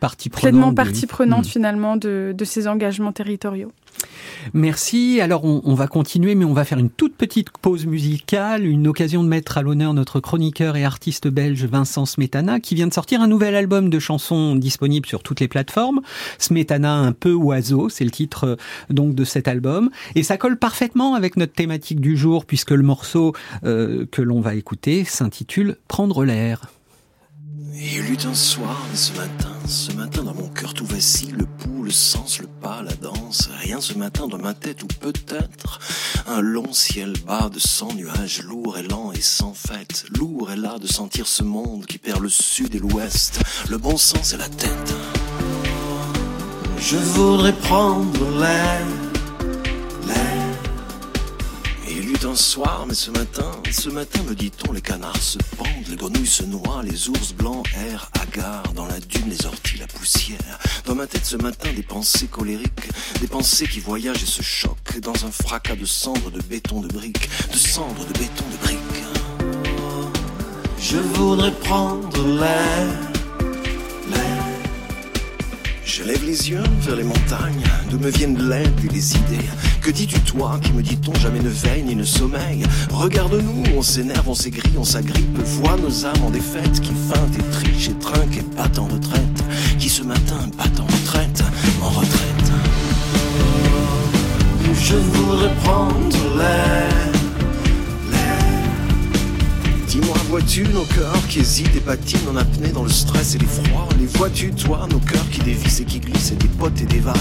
partie 0.00 0.30
pleinement 0.30 0.74
partie 0.74 1.06
prenante 1.06 1.46
hmm. 1.46 1.50
finalement 1.50 1.96
de, 1.96 2.34
de, 2.36 2.44
ces 2.44 2.66
engagements 2.66 3.12
territoriaux. 3.12 3.72
Merci. 4.54 5.20
Alors 5.20 5.44
on, 5.44 5.60
on, 5.64 5.74
va 5.74 5.86
continuer, 5.86 6.34
mais 6.34 6.44
on 6.44 6.52
va 6.52 6.64
faire 6.64 6.78
une 6.78 6.90
toute 6.90 7.14
petite 7.14 7.50
pause 7.50 7.86
musicale, 7.86 8.66
une 8.66 8.86
occasion 8.86 9.22
de 9.22 9.28
mettre 9.28 9.58
à 9.58 9.62
l'honneur 9.62 9.92
notre 9.94 10.20
chroniqueur 10.20 10.76
et 10.76 10.84
artiste 10.84 11.28
belge 11.28 11.64
Vincent 11.64 12.06
Smetana, 12.06 12.60
qui 12.60 12.74
vient 12.74 12.86
de 12.86 12.94
sortir 12.94 13.20
un 13.20 13.28
nouvel 13.28 13.54
album 13.54 13.90
de 13.90 13.98
chansons 13.98 14.56
disponible 14.56 15.06
sur 15.06 15.22
toutes 15.22 15.40
les 15.40 15.48
plateformes. 15.48 16.00
Smetana 16.38 16.94
un 16.94 17.12
peu 17.12 17.34
oiseau, 17.34 17.88
c'est 17.88 18.04
le 18.04 18.10
titre 18.10 18.44
euh, 18.44 18.56
donc 18.88 19.14
de 19.14 19.24
cet 19.24 19.48
album, 19.48 19.90
et 20.14 20.22
ça 20.22 20.36
colle 20.36 20.56
parfaitement 20.56 21.14
avec 21.14 21.36
notre 21.36 21.52
thématique 21.52 22.00
du 22.00 22.16
jour, 22.16 22.46
puisque 22.46 22.70
le 22.70 22.82
morceau 22.82 23.34
euh, 23.64 24.06
que 24.10 24.22
l'on 24.22 24.40
va 24.40 24.54
écouter 24.54 25.04
s'intitule 25.04 25.76
Prendre 25.88 26.24
l'air. 26.24 26.62
Il 27.74 28.12
eut 28.12 28.26
un 28.26 28.34
soir, 28.34 28.86
ce 28.94 29.12
matin, 29.16 29.49
ce 29.66 29.92
matin 29.92 30.22
dans 30.22 30.34
mon 30.34 30.48
cœur 30.48 30.74
tout 30.74 30.84
vacille, 30.84 31.32
le 31.32 31.46
pouls, 31.46 31.84
le 31.84 31.90
sens, 31.90 32.40
le 32.40 32.46
pas, 32.46 32.82
la 32.82 32.92
danse. 32.94 33.48
Rien 33.60 33.80
ce 33.80 33.94
matin 33.94 34.28
dans 34.28 34.38
ma 34.38 34.54
tête 34.54 34.82
ou 34.82 34.86
peut-être 34.86 35.80
un 36.26 36.40
long 36.40 36.72
ciel 36.72 37.14
bas 37.26 37.48
de 37.48 37.58
cent 37.58 37.92
nuages, 37.94 38.42
lourd 38.42 38.78
et 38.78 38.82
lent 38.82 39.12
et 39.12 39.20
sans 39.20 39.54
fête. 39.54 40.04
Lourd 40.16 40.50
et 40.50 40.56
là 40.56 40.78
de 40.78 40.86
sentir 40.86 41.26
ce 41.26 41.42
monde 41.42 41.86
qui 41.86 41.98
perd 41.98 42.20
le 42.20 42.28
sud 42.28 42.74
et 42.74 42.78
l'ouest, 42.78 43.40
le 43.68 43.78
bon 43.78 43.96
sens 43.96 44.32
et 44.32 44.36
la 44.36 44.48
tête. 44.48 44.94
Je 46.78 46.96
voudrais 46.96 47.52
prendre 47.52 48.38
l'air 48.38 48.86
un 52.24 52.34
soir, 52.34 52.84
mais 52.86 52.94
ce 52.94 53.10
matin, 53.10 53.50
ce 53.70 53.88
matin, 53.88 54.22
me 54.24 54.34
dit-on, 54.34 54.72
les 54.72 54.80
canards 54.80 55.22
se 55.22 55.38
pendent, 55.56 55.88
les 55.88 55.96
grenouilles 55.96 56.26
se 56.26 56.42
noient, 56.42 56.82
les 56.82 57.08
ours 57.08 57.32
blancs 57.32 57.66
errent 57.74 58.10
hagards, 58.20 58.72
dans 58.74 58.86
la 58.86 58.98
dune, 59.00 59.28
les 59.28 59.46
orties, 59.46 59.78
la 59.78 59.86
poussière. 59.86 60.58
Dans 60.86 60.94
ma 60.94 61.06
tête 61.06 61.24
ce 61.24 61.36
matin, 61.36 61.72
des 61.74 61.82
pensées 61.82 62.26
colériques, 62.26 62.88
des 63.20 63.26
pensées 63.26 63.66
qui 63.66 63.80
voyagent 63.80 64.22
et 64.22 64.26
se 64.26 64.42
choquent, 64.42 65.00
dans 65.00 65.24
un 65.24 65.30
fracas 65.30 65.76
de 65.76 65.86
cendres, 65.86 66.30
de 66.30 66.42
béton, 66.42 66.80
de 66.80 66.88
briques, 66.88 67.28
de 67.52 67.56
cendres, 67.56 68.04
de 68.06 68.18
béton, 68.18 68.44
de 68.52 68.64
briques. 68.64 69.04
Je 70.78 70.98
voudrais 70.98 71.52
prendre 71.52 72.26
l'air 72.26 73.10
je 76.00 76.04
lève 76.04 76.24
les 76.24 76.48
yeux 76.48 76.62
vers 76.82 76.94
les 76.94 77.02
montagnes, 77.02 77.64
d'où 77.90 77.98
me 77.98 78.10
viennent 78.10 78.48
l'aide 78.48 78.72
et 78.84 78.88
les 78.88 79.16
idées. 79.16 79.48
Que 79.82 79.90
dis-tu 79.90 80.20
toi 80.20 80.58
qui 80.62 80.72
me 80.72 80.82
dit-on 80.82 81.14
jamais 81.14 81.40
ne 81.40 81.48
veille 81.48 81.82
ni 81.82 81.96
ne 81.96 82.04
sommeille? 82.04 82.64
Regarde-nous, 82.90 83.64
on 83.74 83.82
s'énerve, 83.82 84.28
on 84.28 84.34
s'égrille, 84.34 84.76
on 84.78 84.84
s'agrippe, 84.84 85.38
vois 85.38 85.76
nos 85.76 86.04
âmes 86.04 86.22
en 86.22 86.30
défaite 86.30 86.80
qui 86.80 86.92
feintent 86.92 87.38
et 87.38 87.50
trichent 87.50 87.88
et 87.88 87.98
trinquent 87.98 88.36
et 88.36 88.56
battent 88.56 88.78
en 88.78 88.86
retraite, 88.86 89.44
qui 89.78 89.88
ce 89.88 90.02
matin 90.02 90.48
battent 90.58 90.80
en 90.80 90.84
retraite, 90.84 91.42
en 91.82 91.88
retraite. 91.88 92.52
Je 94.82 94.96
voudrais 94.96 95.54
prendre 95.64 96.36
l'air 96.36 97.09
Dis-moi, 99.90 100.14
vois-tu 100.28 100.62
nos 100.68 100.84
cœurs 100.84 101.26
qui 101.28 101.40
hésitent 101.40 101.74
et 101.74 101.80
patinent 101.80 102.30
en 102.30 102.36
apnée 102.36 102.68
dans 102.68 102.84
le 102.84 102.88
stress 102.88 103.34
et 103.34 103.38
l'effroi 103.38 103.88
Les 103.98 104.06
vois-tu, 104.06 104.52
toi, 104.52 104.86
nos 104.88 105.00
cœurs 105.00 105.28
qui 105.32 105.40
dévissent 105.40 105.80
et 105.80 105.84
qui 105.84 105.98
glissent 105.98 106.30
et 106.30 106.36
dépotent 106.36 106.80
et 106.80 106.84
dévalent 106.84 107.18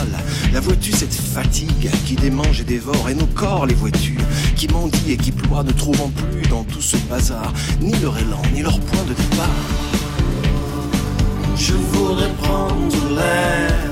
La 0.54 0.60
vois-tu, 0.60 0.92
cette 0.92 1.16
fatigue 1.16 1.90
qui 2.06 2.14
démange 2.14 2.62
et 2.62 2.64
dévore 2.64 3.10
Et 3.10 3.16
nos 3.16 3.26
corps, 3.26 3.66
les 3.66 3.74
vois-tu, 3.74 4.20
qui 4.56 4.68
mendient 4.68 5.10
et 5.10 5.18
qui 5.18 5.32
ploient 5.32 5.64
Ne 5.64 5.72
trouvant 5.72 6.10
plus 6.10 6.48
dans 6.48 6.64
tout 6.64 6.82
ce 6.82 6.98
bazar 7.10 7.52
Ni 7.82 7.92
leur 8.04 8.16
élan, 8.20 8.42
ni 8.54 8.62
leur 8.62 8.80
point 8.80 9.04
de 9.06 9.16
départ. 9.16 9.50
Je 11.56 11.74
voudrais 11.74 12.32
prendre 12.36 13.16
l'air. 13.16 13.89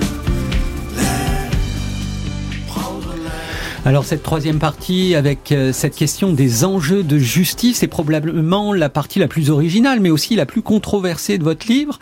Alors 3.88 4.04
cette 4.04 4.22
troisième 4.22 4.60
partie 4.60 5.16
avec 5.16 5.54
euh, 5.54 5.72
cette 5.72 5.96
question 5.96 6.34
des 6.34 6.66
enjeux 6.66 7.04
de 7.04 7.18
justice 7.18 7.84
est 7.84 7.88
probablement 7.88 8.74
la 8.74 8.90
partie 8.90 9.18
la 9.18 9.30
plus 9.30 9.50
originale 9.50 10.02
mais 10.02 10.10
aussi 10.10 10.36
la 10.36 10.46
plus 10.46 10.62
controversée 10.62 11.38
de 11.38 11.46
votre 11.46 11.72
livre. 11.72 11.98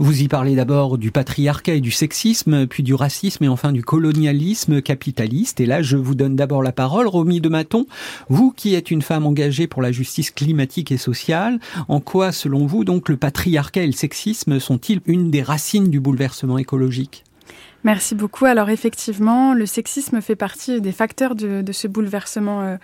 Vous 0.00 0.20
y 0.20 0.26
parlez 0.26 0.56
d'abord 0.56 0.98
du 0.98 1.12
patriarcat 1.12 1.74
et 1.74 1.80
du 1.80 1.92
sexisme, 1.92 2.66
puis 2.66 2.82
du 2.82 2.92
racisme 2.92 3.44
et 3.44 3.48
enfin 3.48 3.70
du 3.70 3.84
colonialisme 3.84 4.82
capitaliste. 4.82 5.60
Et 5.60 5.66
là 5.66 5.80
je 5.80 5.96
vous 5.96 6.16
donne 6.16 6.34
d'abord 6.34 6.60
la 6.60 6.72
parole, 6.72 7.06
Romy 7.06 7.40
de 7.40 7.48
Maton, 7.48 7.86
vous 8.28 8.50
qui 8.50 8.74
êtes 8.74 8.90
une 8.90 9.02
femme 9.02 9.24
engagée 9.24 9.68
pour 9.68 9.80
la 9.80 9.92
justice 9.92 10.32
climatique 10.32 10.90
et 10.90 10.98
sociale, 10.98 11.60
en 11.86 12.00
quoi 12.00 12.32
selon 12.32 12.66
vous 12.66 12.82
donc 12.82 13.08
le 13.08 13.16
patriarcat 13.16 13.82
et 13.82 13.86
le 13.86 13.92
sexisme 13.92 14.58
sont-ils 14.58 15.02
une 15.06 15.30
des 15.30 15.44
racines 15.44 15.88
du 15.88 16.00
bouleversement 16.00 16.58
écologique? 16.58 17.22
Merci 17.84 18.16
beaucoup. 18.16 18.44
Alors 18.44 18.70
effectivement, 18.70 19.54
le 19.54 19.64
sexisme 19.64 20.20
fait 20.20 20.34
partie 20.34 20.80
des 20.80 20.90
facteurs 20.90 21.36
de, 21.36 21.62
ce 21.70 21.86
bouleversement 21.86 22.62
euh, 22.62 22.76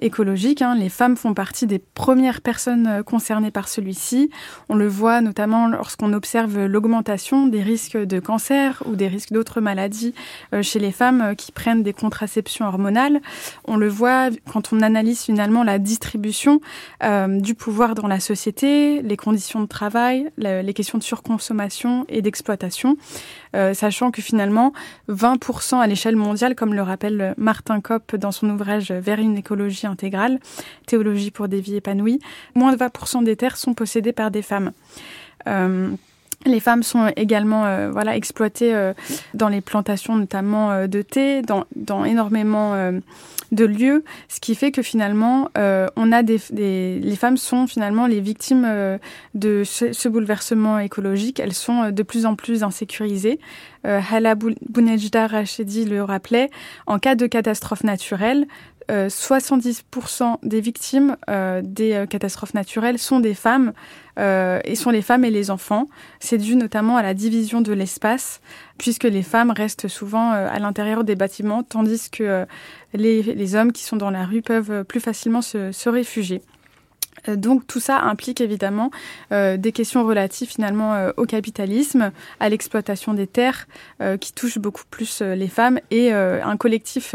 écologique. 0.00 0.62
Hein. 0.62 0.74
Les 0.74 0.88
femmes 0.88 1.18
font 1.18 1.34
partie 1.34 1.66
des 1.66 1.78
premières 1.78 2.40
personnes 2.40 2.86
euh, 2.86 3.02
concernées 3.02 3.50
par 3.50 3.68
celui-ci. 3.68 4.30
On 4.70 4.74
le 4.74 4.88
voit 4.88 5.20
notamment 5.20 5.68
lorsqu'on 5.68 6.14
observe 6.14 6.64
l'augmentation 6.64 7.46
des 7.46 7.62
risques 7.62 7.98
de 7.98 8.20
cancer 8.20 8.82
ou 8.86 8.96
des 8.96 9.08
risques 9.08 9.32
d'autres 9.32 9.60
maladies 9.60 10.14
euh, 10.54 10.62
chez 10.62 10.78
les 10.78 10.92
femmes 10.92 11.36
qui 11.36 11.52
prennent 11.52 11.82
des 11.82 11.92
contraceptions 11.92 12.66
hormonales. 12.66 13.20
On 13.66 13.76
le 13.76 13.88
voit 13.88 14.30
quand 14.50 14.72
on 14.72 14.80
analyse 14.80 15.20
finalement 15.20 15.62
la 15.62 15.78
distribution 15.78 16.60
du 17.28 17.54
pouvoir 17.54 17.94
dans 17.94 18.06
la 18.06 18.20
société, 18.20 19.02
les 19.02 19.16
conditions 19.16 19.60
de 19.60 19.66
travail, 19.66 20.30
les 20.38 20.74
questions 20.74 20.98
de 20.98 21.02
surconsommation 21.02 22.04
et 22.08 22.22
d'exploitation, 22.22 22.96
sachant 23.52 24.10
que 24.10 24.22
finalement 24.22 24.37
20% 24.38 25.80
à 25.80 25.86
l'échelle 25.86 26.16
mondiale, 26.16 26.54
comme 26.54 26.74
le 26.74 26.82
rappelle 26.82 27.34
Martin 27.36 27.80
Kopp 27.80 28.16
dans 28.16 28.32
son 28.32 28.50
ouvrage 28.50 28.90
Vers 28.90 29.18
une 29.18 29.36
écologie 29.36 29.86
intégrale, 29.86 30.38
Théologie 30.86 31.30
pour 31.30 31.48
des 31.48 31.60
vies 31.60 31.76
épanouies, 31.76 32.20
moins 32.54 32.72
de 32.72 32.78
20% 32.78 33.24
des 33.24 33.36
terres 33.36 33.56
sont 33.56 33.74
possédées 33.74 34.12
par 34.12 34.30
des 34.30 34.42
femmes. 34.42 34.72
Euh, 35.46 35.90
les 36.48 36.60
femmes 36.60 36.82
sont 36.82 37.10
également 37.16 37.66
euh, 37.66 37.92
exploitées 38.12 38.74
euh, 38.74 38.92
dans 39.34 39.48
les 39.48 39.60
plantations 39.60 40.16
notamment 40.16 40.70
euh, 40.70 40.86
de 40.86 41.02
thé, 41.02 41.42
dans, 41.42 42.04
énormément 42.04 42.74
euh, 42.74 43.00
de 43.52 43.64
lieux, 43.64 44.04
ce 44.28 44.40
qui 44.40 44.54
fait 44.54 44.70
que 44.70 44.82
finalement 44.82 45.50
euh, 45.56 45.86
on 45.96 46.12
a 46.12 46.22
des, 46.22 46.38
les 46.52 47.16
femmes 47.16 47.36
sont 47.36 47.66
finalement 47.66 48.06
les 48.06 48.20
victimes 48.20 48.64
euh, 48.66 48.98
de 49.34 49.62
ce, 49.64 50.08
bouleversement 50.08 50.78
écologique. 50.78 51.40
Elles 51.40 51.54
sont 51.54 51.90
de 51.90 52.02
plus 52.02 52.26
en 52.26 52.34
plus 52.34 52.62
insécurisées. 52.62 53.38
Euh, 53.86 54.00
Hala 54.10 54.34
Bounejda 54.34 55.26
Rachedi 55.26 55.84
le 55.84 56.02
rappelait. 56.02 56.50
En 56.86 56.98
cas 56.98 57.14
de 57.14 57.26
catastrophe 57.26 57.84
naturelle, 57.84 58.46
70% 58.88 60.36
des 60.42 60.60
victimes 60.60 61.16
euh, 61.28 61.60
des 61.62 61.92
euh, 61.92 62.06
catastrophes 62.06 62.54
naturelles 62.54 62.98
sont 62.98 63.20
des 63.20 63.34
femmes 63.34 63.72
euh, 64.18 64.60
et 64.64 64.74
sont 64.76 64.90
les 64.90 65.02
femmes 65.02 65.24
et 65.24 65.30
les 65.30 65.50
enfants. 65.50 65.86
C'est 66.20 66.38
dû 66.38 66.56
notamment 66.56 66.96
à 66.96 67.02
la 67.02 67.12
division 67.14 67.60
de 67.60 67.72
l'espace, 67.72 68.40
puisque 68.78 69.04
les 69.04 69.22
femmes 69.22 69.50
restent 69.50 69.88
souvent 69.88 70.30
à 70.30 70.58
l'intérieur 70.58 71.04
des 71.04 71.16
bâtiments, 71.16 71.62
tandis 71.62 72.10
que 72.10 72.46
les, 72.94 73.54
hommes 73.54 73.72
qui 73.72 73.84
sont 73.84 73.96
dans 73.96 74.10
la 74.10 74.24
rue 74.24 74.42
peuvent 74.42 74.84
plus 74.84 75.00
facilement 75.00 75.42
se, 75.42 75.88
réfugier. 75.88 76.42
Donc 77.28 77.66
tout 77.66 77.80
ça 77.80 78.00
implique 78.00 78.40
évidemment 78.40 78.90
des 79.30 79.72
questions 79.72 80.04
relatives 80.04 80.48
finalement 80.48 81.08
au 81.16 81.24
capitalisme, 81.24 82.12
à 82.40 82.48
l'exploitation 82.48 83.14
des 83.14 83.26
terres, 83.26 83.66
qui 84.20 84.32
touchent 84.32 84.58
beaucoup 84.58 84.84
plus 84.90 85.22
les 85.22 85.48
femmes, 85.48 85.80
et 85.90 86.12
un 86.12 86.56
collectif 86.56 87.14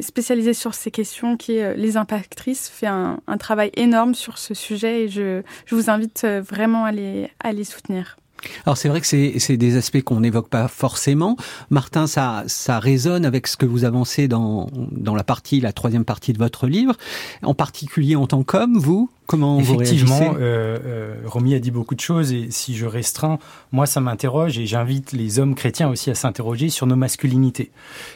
spécialisé 0.00 0.54
sur 0.54 0.74
ces 0.74 0.90
questions 0.90 1.36
qui 1.36 1.56
est 1.56 1.76
Les 1.76 1.96
Impactrices 1.96 2.68
fait 2.68 2.86
un, 2.86 3.18
travail 3.38 3.70
énorme 3.74 4.14
sur 4.14 4.38
ce 4.38 4.54
sujet 4.54 5.04
et 5.04 5.08
je, 5.08 5.42
vous 5.70 5.90
invite 5.90 6.24
vraiment 6.24 6.84
à 6.84 6.92
les, 6.92 7.30
à 7.40 7.52
les 7.52 7.64
soutenir. 7.64 8.16
Alors 8.64 8.76
c'est 8.76 8.88
vrai 8.88 9.00
que 9.00 9.06
c'est 9.06 9.56
des 9.56 9.76
aspects 9.76 10.02
qu'on 10.02 10.20
n'évoque 10.20 10.48
pas 10.48 10.68
forcément. 10.68 11.36
Martin, 11.70 12.06
ça, 12.06 12.44
ça 12.46 12.78
résonne 12.78 13.24
avec 13.24 13.46
ce 13.46 13.56
que 13.56 13.66
vous 13.66 13.84
avancez 13.84 14.28
dans, 14.28 14.68
dans 14.92 15.14
la 15.14 15.24
partie, 15.24 15.60
la 15.60 15.72
troisième 15.72 16.04
partie 16.04 16.32
de 16.32 16.38
votre 16.38 16.66
livre, 16.66 16.94
en 17.42 17.54
particulier 17.54 18.16
en 18.16 18.26
tant 18.26 18.42
qu'homme, 18.42 18.76
vous, 18.78 19.10
Comment 19.26 19.58
Effectivement, 19.58 20.36
euh, 20.38 20.78
euh, 20.84 21.14
Romy 21.26 21.54
a 21.54 21.58
dit 21.58 21.72
beaucoup 21.72 21.96
de 21.96 22.00
choses 22.00 22.32
et 22.32 22.48
si 22.50 22.76
je 22.76 22.86
restreins, 22.86 23.38
moi 23.72 23.86
ça 23.86 24.00
m'interroge 24.00 24.56
et 24.58 24.66
j'invite 24.66 25.12
les 25.12 25.40
hommes 25.40 25.56
chrétiens 25.56 25.88
aussi 25.88 26.10
à 26.10 26.14
s'interroger 26.14 26.68
sur 26.68 26.86
nos 26.86 26.94
masculinités. 26.94 27.72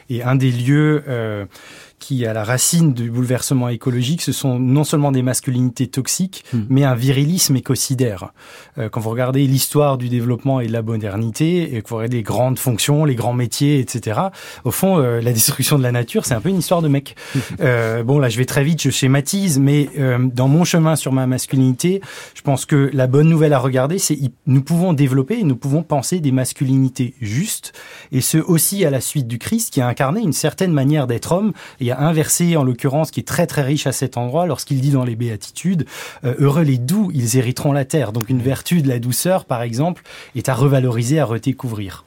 Et 0.08 0.22
un 0.22 0.36
des 0.36 0.52
lieux 0.52 1.02
euh, 1.08 1.46
qui 2.00 2.24
est 2.24 2.26
à 2.26 2.32
la 2.32 2.42
racine 2.42 2.94
du 2.94 3.10
bouleversement 3.10 3.68
écologique, 3.68 4.22
ce 4.22 4.32
sont 4.32 4.58
non 4.58 4.84
seulement 4.84 5.12
des 5.12 5.22
masculinités 5.22 5.86
toxiques, 5.86 6.44
mmh. 6.52 6.58
mais 6.68 6.84
un 6.84 6.94
virilisme 6.94 7.54
écocidaire. 7.54 8.32
Euh, 8.78 8.88
quand 8.88 9.00
vous 9.00 9.10
regardez 9.10 9.46
l'histoire 9.46 9.98
du 9.98 10.08
développement 10.08 10.60
et 10.60 10.66
de 10.66 10.72
la 10.72 10.82
modernité, 10.82 11.76
et 11.76 11.82
que 11.82 11.88
vous 11.88 11.96
regardez 11.96 12.16
les 12.16 12.22
grandes 12.22 12.58
fonctions, 12.58 13.04
les 13.04 13.14
grands 13.14 13.34
métiers, 13.34 13.78
etc., 13.78 14.20
au 14.64 14.70
fond, 14.70 14.98
euh, 14.98 15.20
la 15.20 15.32
destruction 15.32 15.78
de 15.78 15.82
la 15.82 15.92
nature, 15.92 16.24
c'est 16.24 16.34
un 16.34 16.40
peu 16.40 16.48
une 16.48 16.58
histoire 16.58 16.82
de 16.82 16.88
mec. 16.88 17.14
Euh, 17.60 18.02
bon, 18.04 18.18
là, 18.18 18.28
je 18.28 18.38
vais 18.38 18.46
très 18.46 18.64
vite, 18.64 18.80
je 18.80 18.90
schématise, 18.90 19.58
mais 19.58 19.88
dans 20.32 20.48
mon 20.48 20.64
chemin 20.64 20.96
sur 20.96 21.12
ma 21.12 21.26
masculinité, 21.26 22.00
je 22.34 22.40
pense 22.42 22.64
que 22.64 22.90
la 22.94 23.06
bonne 23.06 23.28
nouvelle 23.28 23.52
à 23.52 23.58
regarder, 23.58 23.98
c'est 23.98 24.18
nous 24.46 24.62
pouvons 24.62 24.92
développer, 24.92 25.42
nous 25.42 25.56
pouvons 25.56 25.82
penser 25.82 26.20
des 26.20 26.32
masculinités 26.32 27.14
justes, 27.20 27.72
et 28.12 28.20
ce 28.20 28.38
aussi 28.38 28.84
à 28.84 28.90
la 28.90 29.00
suite 29.00 29.26
du 29.26 29.38
Christ, 29.38 29.72
qui 29.72 29.80
a 29.80 29.86
incarné 29.86 30.20
une 30.20 30.32
certaine 30.32 30.72
manière 30.72 31.06
d'être 31.06 31.32
homme, 31.32 31.52
et 31.80 31.89
y 31.90 31.92
a 31.92 32.00
un 32.00 32.12
verset 32.12 32.56
en 32.56 32.64
l'occurrence 32.64 33.10
qui 33.10 33.20
est 33.20 33.24
très 33.24 33.46
très 33.46 33.62
riche 33.62 33.86
à 33.86 33.92
cet 33.92 34.16
endroit 34.16 34.46
lorsqu'il 34.46 34.80
dit 34.80 34.90
dans 34.90 35.04
les 35.04 35.16
béatitudes 35.16 35.86
euh, 36.24 36.34
heureux 36.38 36.62
les 36.62 36.78
doux 36.78 37.10
ils 37.14 37.36
hériteront 37.36 37.72
la 37.72 37.84
terre 37.84 38.12
donc 38.12 38.28
une 38.30 38.40
vertu 38.40 38.82
de 38.82 38.88
la 38.88 38.98
douceur 38.98 39.44
par 39.44 39.62
exemple 39.62 40.02
est 40.34 40.48
à 40.48 40.54
revaloriser 40.54 41.18
à 41.18 41.24
redécouvrir 41.24 42.04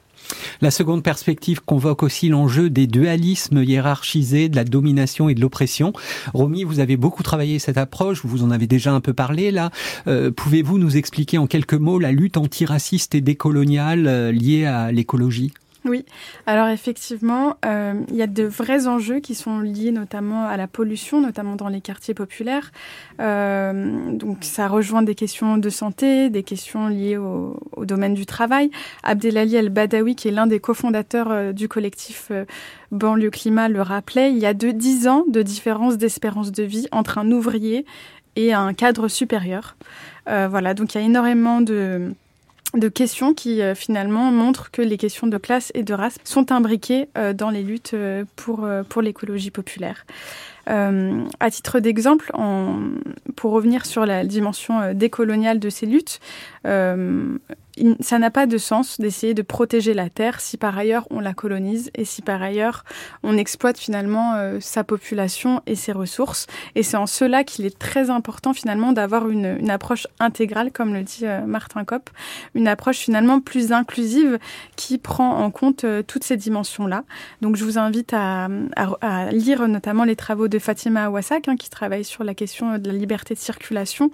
la 0.60 0.70
seconde 0.70 1.02
perspective 1.02 1.60
convoque 1.60 2.02
aussi 2.02 2.28
l'enjeu 2.28 2.70
des 2.70 2.86
dualismes 2.86 3.62
hiérarchisés, 3.62 4.48
de 4.48 4.56
la 4.56 4.64
domination 4.64 5.28
et 5.28 5.34
de 5.34 5.40
l'oppression. 5.40 5.92
Romy, 6.32 6.64
vous 6.64 6.80
avez 6.80 6.96
beaucoup 6.96 7.22
travaillé 7.22 7.58
cette 7.58 7.78
approche, 7.78 8.24
vous 8.24 8.42
en 8.42 8.50
avez 8.50 8.66
déjà 8.66 8.92
un 8.92 9.00
peu 9.00 9.12
parlé 9.12 9.50
là. 9.50 9.70
Euh, 10.06 10.30
Pouvez-vous 10.30 10.78
nous 10.78 10.96
expliquer 10.96 11.38
en 11.38 11.46
quelques 11.46 11.74
mots 11.74 11.98
la 11.98 12.12
lutte 12.12 12.36
antiraciste 12.36 13.14
et 13.14 13.20
décoloniale 13.20 14.06
euh, 14.06 14.32
liée 14.32 14.64
à 14.64 14.92
l'écologie? 14.92 15.52
Oui, 15.84 16.06
alors 16.46 16.68
effectivement, 16.68 17.56
euh, 17.66 17.92
il 18.08 18.16
y 18.16 18.22
a 18.22 18.26
de 18.26 18.44
vrais 18.44 18.86
enjeux 18.86 19.20
qui 19.20 19.34
sont 19.34 19.60
liés 19.60 19.92
notamment 19.92 20.46
à 20.46 20.56
la 20.56 20.66
pollution, 20.66 21.20
notamment 21.20 21.56
dans 21.56 21.68
les 21.68 21.82
quartiers 21.82 22.14
populaires. 22.14 22.72
Euh, 23.20 24.12
donc 24.12 24.38
ça 24.40 24.66
rejoint 24.66 25.02
des 25.02 25.14
questions 25.14 25.58
de 25.58 25.68
santé, 25.68 26.30
des 26.30 26.42
questions 26.42 26.88
liées 26.88 27.18
au, 27.18 27.60
domaine 27.84 28.14
du 28.14 28.24
travail. 28.24 28.70
Abdelali 29.02 29.56
El-Badawi, 29.56 30.16
qui 30.16 30.28
est 30.28 30.30
l'un 30.30 30.46
des 30.46 30.58
cofondateurs 30.58 31.30
euh, 31.30 31.52
du 31.52 31.68
collectif 31.68 32.28
euh, 32.30 32.46
Banlieue 32.90 33.30
Climat, 33.30 33.68
le 33.68 33.82
rappelait, 33.82 34.30
il 34.30 34.38
y 34.38 34.46
a 34.46 34.54
de 34.54 34.70
10 34.70 35.06
ans 35.08 35.24
de 35.28 35.42
différence 35.42 35.98
d'espérance 35.98 36.50
de 36.50 36.62
vie 36.62 36.88
entre 36.92 37.18
un 37.18 37.30
ouvrier 37.30 37.84
et 38.36 38.54
un 38.54 38.72
cadre 38.72 39.08
supérieur. 39.08 39.76
Euh, 40.28 40.48
voilà, 40.48 40.74
donc 40.74 40.94
il 40.94 41.00
y 41.00 41.04
a 41.04 41.04
énormément 41.04 41.60
de 41.60 42.14
de 42.78 42.88
questions 42.88 43.34
qui 43.34 43.62
euh, 43.62 43.74
finalement 43.74 44.30
montrent 44.30 44.70
que 44.70 44.82
les 44.82 44.96
questions 44.96 45.26
de 45.26 45.38
classe 45.38 45.70
et 45.74 45.82
de 45.82 45.94
race 45.94 46.16
sont 46.24 46.52
imbriquées 46.52 47.08
euh, 47.16 47.32
dans 47.32 47.50
les 47.50 47.62
luttes 47.62 47.94
euh, 47.94 48.24
pour, 48.36 48.66
l'écologie 49.02 49.50
populaire. 49.50 50.06
À 50.66 51.50
titre 51.50 51.78
d'exemple, 51.78 52.32
pour 53.36 53.52
revenir 53.52 53.84
sur 53.84 54.06
la 54.06 54.24
dimension 54.24 54.94
décoloniale 54.94 55.58
de 55.58 55.68
ces 55.68 55.84
luttes, 55.84 56.20
ça 58.00 58.18
n'a 58.18 58.30
pas 58.30 58.46
de 58.46 58.58
sens 58.58 59.00
d'essayer 59.00 59.34
de 59.34 59.42
protéger 59.42 59.94
la 59.94 60.08
terre 60.08 60.40
si 60.40 60.56
par 60.56 60.78
ailleurs 60.78 61.06
on 61.10 61.20
la 61.20 61.34
colonise 61.34 61.90
et 61.94 62.04
si 62.04 62.22
par 62.22 62.40
ailleurs 62.40 62.84
on 63.22 63.36
exploite 63.36 63.78
finalement 63.78 64.34
euh, 64.34 64.58
sa 64.60 64.84
population 64.84 65.60
et 65.66 65.74
ses 65.74 65.92
ressources. 65.92 66.46
Et 66.74 66.82
c'est 66.82 66.96
en 66.96 67.06
cela 67.06 67.42
qu'il 67.42 67.66
est 67.66 67.78
très 67.78 68.10
important 68.10 68.54
finalement 68.54 68.92
d'avoir 68.92 69.28
une, 69.28 69.70
approche 69.70 70.06
intégrale, 70.20 70.70
comme 70.70 70.94
le 70.94 71.02
dit 71.02 71.26
euh, 71.26 71.40
Martin 71.46 71.84
Kopp, 71.84 72.10
une 72.54 72.68
approche 72.68 72.98
finalement 72.98 73.40
plus 73.40 73.72
inclusive 73.72 74.38
qui 74.76 74.98
prend 74.98 75.38
en 75.38 75.50
compte 75.50 75.84
euh, 75.84 76.02
toutes 76.02 76.24
ces 76.24 76.36
dimensions-là. 76.36 77.04
Donc 77.40 77.56
je 77.56 77.64
vous 77.64 77.78
invite 77.78 78.12
à, 78.12 78.48
lire 79.32 79.66
notamment 79.66 80.04
les 80.04 80.16
travaux 80.16 80.48
de 80.48 80.58
Fatima 80.58 81.04
Awasak, 81.04 81.48
hein, 81.48 81.56
qui 81.56 81.70
travaille 81.70 82.04
sur 82.04 82.24
la 82.24 82.34
question 82.34 82.78
de 82.78 82.90
la 82.90 82.96
liberté 82.96 83.34
de 83.34 83.38
circulation. 83.38 84.10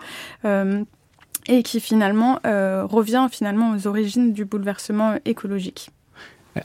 Euh, 1.49 1.53
et 1.53 1.63
qui 1.63 1.81
finalement 1.81 2.39
euh, 2.47 2.85
revient 2.85 3.27
finalement 3.31 3.73
aux 3.75 3.87
origines 3.87 4.33
du 4.33 4.45
bouleversement 4.45 5.17
écologique. 5.25 5.91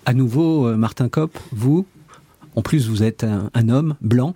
À 0.06 0.13
nouveau, 0.13 0.75
Martin 0.75 1.10
Kopp, 1.10 1.38
vous, 1.51 1.86
En 2.56 2.62
plus, 2.62 2.89
vous 2.89 3.04
êtes 3.04 3.23
un 3.23 3.69
homme 3.69 3.95
blanc. 4.01 4.36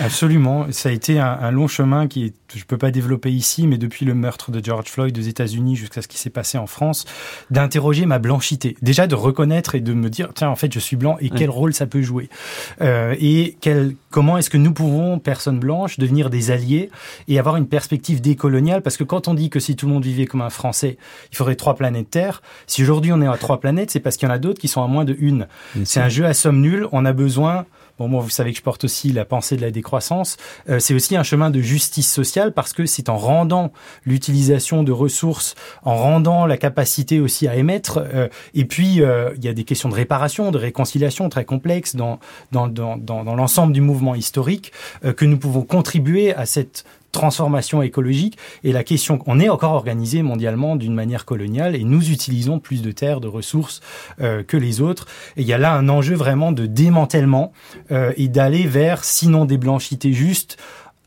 Absolument. 0.00 0.66
Ça 0.70 0.88
a 0.88 0.92
été 0.92 1.18
un, 1.18 1.50
long 1.50 1.68
chemin 1.68 2.08
qui 2.08 2.24
est, 2.24 2.34
je 2.54 2.64
peux 2.64 2.78
pas 2.78 2.90
développer 2.90 3.30
ici, 3.30 3.66
mais 3.66 3.78
depuis 3.78 4.04
le 4.04 4.14
meurtre 4.14 4.50
de 4.50 4.64
George 4.64 4.88
Floyd 4.88 5.16
aux 5.16 5.22
États-Unis 5.22 5.76
jusqu'à 5.76 6.02
ce 6.02 6.08
qui 6.08 6.18
s'est 6.18 6.30
passé 6.30 6.58
en 6.58 6.66
France, 6.66 7.04
d'interroger 7.50 8.06
ma 8.06 8.18
blanchité. 8.18 8.76
Déjà 8.82 9.06
de 9.06 9.14
reconnaître 9.14 9.74
et 9.74 9.80
de 9.80 9.92
me 9.92 10.10
dire, 10.10 10.30
tiens, 10.34 10.48
en 10.48 10.56
fait, 10.56 10.72
je 10.72 10.78
suis 10.78 10.96
blanc 10.96 11.16
et 11.20 11.30
quel 11.30 11.50
rôle 11.50 11.74
ça 11.74 11.86
peut 11.86 12.02
jouer. 12.02 12.28
Euh, 12.80 13.14
et 13.18 13.56
quel, 13.60 13.96
comment 14.10 14.38
est-ce 14.38 14.50
que 14.50 14.56
nous 14.58 14.72
pouvons, 14.72 15.18
personnes 15.18 15.58
blanches, 15.58 15.98
devenir 15.98 16.30
des 16.30 16.50
alliés 16.50 16.90
et 17.28 17.38
avoir 17.38 17.56
une 17.56 17.66
perspective 17.66 18.20
décoloniale? 18.20 18.82
Parce 18.82 18.96
que 18.96 19.04
quand 19.04 19.28
on 19.28 19.34
dit 19.34 19.50
que 19.50 19.60
si 19.60 19.76
tout 19.76 19.86
le 19.86 19.92
monde 19.92 20.04
vivait 20.04 20.26
comme 20.26 20.42
un 20.42 20.50
Français, 20.50 20.98
il 21.30 21.36
faudrait 21.36 21.56
trois 21.56 21.74
planètes 21.74 22.10
Terre. 22.10 22.42
Si 22.66 22.82
aujourd'hui 22.82 23.12
on 23.12 23.20
est 23.20 23.26
à 23.26 23.36
trois 23.36 23.60
planètes, 23.60 23.90
c'est 23.90 24.00
parce 24.00 24.16
qu'il 24.16 24.28
y 24.28 24.30
en 24.30 24.34
a 24.34 24.38
d'autres 24.38 24.60
qui 24.60 24.68
sont 24.68 24.82
à 24.82 24.86
moins 24.86 25.04
de 25.04 25.16
une. 25.18 25.46
C'est 25.84 26.00
un 26.00 26.08
jeu 26.08 26.24
à 26.24 26.34
somme 26.34 26.60
nulle. 26.60 26.86
On 26.92 27.04
a 27.04 27.12
besoin 27.12 27.66
Bon, 27.98 28.08
moi, 28.08 28.20
vous 28.22 28.30
savez 28.30 28.50
que 28.50 28.58
je 28.58 28.62
porte 28.62 28.82
aussi 28.82 29.12
la 29.12 29.24
pensée 29.24 29.56
de 29.56 29.60
la 29.60 29.70
décroissance. 29.70 30.36
Euh, 30.68 30.80
c'est 30.80 30.94
aussi 30.94 31.14
un 31.14 31.22
chemin 31.22 31.50
de 31.50 31.60
justice 31.60 32.12
sociale 32.12 32.52
parce 32.52 32.72
que 32.72 32.86
c'est 32.86 33.08
en 33.08 33.16
rendant 33.16 33.72
l'utilisation 34.04 34.82
de 34.82 34.90
ressources, 34.90 35.54
en 35.84 35.94
rendant 35.96 36.44
la 36.44 36.56
capacité 36.56 37.20
aussi 37.20 37.46
à 37.46 37.54
émettre. 37.54 37.98
Euh, 37.98 38.28
et 38.52 38.64
puis, 38.64 39.00
euh, 39.00 39.30
il 39.36 39.44
y 39.44 39.48
a 39.48 39.52
des 39.52 39.62
questions 39.62 39.88
de 39.88 39.94
réparation, 39.94 40.50
de 40.50 40.58
réconciliation 40.58 41.28
très 41.28 41.44
complexes 41.44 41.94
dans, 41.94 42.18
dans, 42.50 42.66
dans, 42.66 42.96
dans 42.96 43.22
l'ensemble 43.36 43.72
du 43.72 43.80
mouvement 43.80 44.16
historique 44.16 44.72
que 45.16 45.24
nous 45.24 45.38
pouvons 45.38 45.62
contribuer 45.62 46.34
à 46.34 46.46
cette 46.46 46.84
transformation 47.14 47.80
écologique. 47.80 48.36
Et 48.62 48.72
la 48.72 48.84
question 48.84 49.18
on 49.26 49.40
est 49.40 49.48
encore 49.48 49.72
organisé 49.72 50.22
mondialement 50.22 50.76
d'une 50.76 50.94
manière 50.94 51.24
coloniale 51.24 51.74
et 51.74 51.84
nous 51.84 52.10
utilisons 52.10 52.58
plus 52.58 52.82
de 52.82 52.92
terres, 52.92 53.20
de 53.20 53.28
ressources 53.28 53.80
euh, 54.20 54.42
que 54.42 54.56
les 54.56 54.80
autres. 54.80 55.06
Et 55.36 55.42
il 55.42 55.46
y 55.46 55.52
a 55.52 55.58
là 55.58 55.72
un 55.72 55.88
enjeu 55.88 56.14
vraiment 56.14 56.52
de 56.52 56.66
démantèlement 56.66 57.52
euh, 57.90 58.12
et 58.16 58.28
d'aller 58.28 58.66
vers, 58.66 59.04
sinon 59.04 59.44
des 59.46 59.56
blanchités 59.56 60.12
justes, 60.12 60.58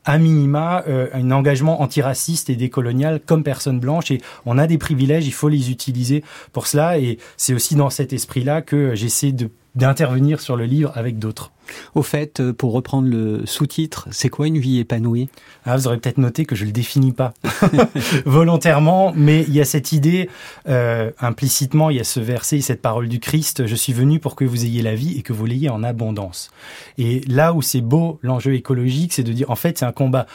à 0.04 0.16
minima 0.16 0.84
euh, 0.88 1.08
un 1.12 1.30
engagement 1.30 1.82
antiraciste 1.82 2.48
et 2.48 2.56
décolonial 2.56 3.20
comme 3.24 3.42
personne 3.42 3.78
blanche. 3.78 4.10
Et 4.10 4.22
on 4.46 4.56
a 4.56 4.66
des 4.66 4.78
privilèges, 4.78 5.26
il 5.26 5.34
faut 5.34 5.50
les 5.50 5.70
utiliser 5.70 6.24
pour 6.52 6.66
cela. 6.66 6.98
Et 6.98 7.18
c'est 7.36 7.52
aussi 7.52 7.74
dans 7.74 7.90
cet 7.90 8.12
esprit-là 8.14 8.62
que 8.62 8.94
j'essaie 8.94 9.32
de 9.32 9.50
d'intervenir 9.78 10.40
sur 10.40 10.56
le 10.56 10.64
livre 10.64 10.92
avec 10.96 11.18
d'autres. 11.18 11.52
Au 11.94 12.02
fait, 12.02 12.40
euh, 12.40 12.52
pour 12.52 12.72
reprendre 12.72 13.08
le 13.08 13.46
sous-titre, 13.46 14.08
c'est 14.10 14.28
quoi 14.28 14.46
une 14.46 14.58
vie 14.58 14.78
épanouie? 14.78 15.28
Ah, 15.64 15.76
Vous 15.76 15.86
aurez 15.86 15.98
peut-être 15.98 16.18
noté 16.18 16.44
que 16.44 16.56
je 16.56 16.64
le 16.64 16.72
définis 16.72 17.12
pas 17.12 17.32
volontairement, 18.24 19.12
mais 19.14 19.44
il 19.46 19.54
y 19.54 19.60
a 19.60 19.64
cette 19.64 19.92
idée, 19.92 20.28
euh, 20.68 21.10
implicitement, 21.20 21.90
il 21.90 21.98
y 21.98 22.00
a 22.00 22.04
ce 22.04 22.20
verset, 22.20 22.60
cette 22.60 22.82
parole 22.82 23.08
du 23.08 23.20
Christ, 23.20 23.66
je 23.66 23.74
suis 23.76 23.92
venu 23.92 24.18
pour 24.18 24.34
que 24.34 24.44
vous 24.44 24.64
ayez 24.64 24.82
la 24.82 24.94
vie 24.94 25.16
et 25.18 25.22
que 25.22 25.32
vous 25.32 25.46
l'ayez 25.46 25.70
en 25.70 25.82
abondance. 25.84 26.50
Et 26.96 27.20
là 27.28 27.52
où 27.52 27.62
c'est 27.62 27.80
beau, 27.80 28.18
l'enjeu 28.22 28.54
écologique, 28.54 29.12
c'est 29.12 29.22
de 29.22 29.32
dire, 29.32 29.50
en 29.50 29.56
fait, 29.56 29.78
c'est 29.78 29.86
un 29.86 29.92
combat 29.92 30.26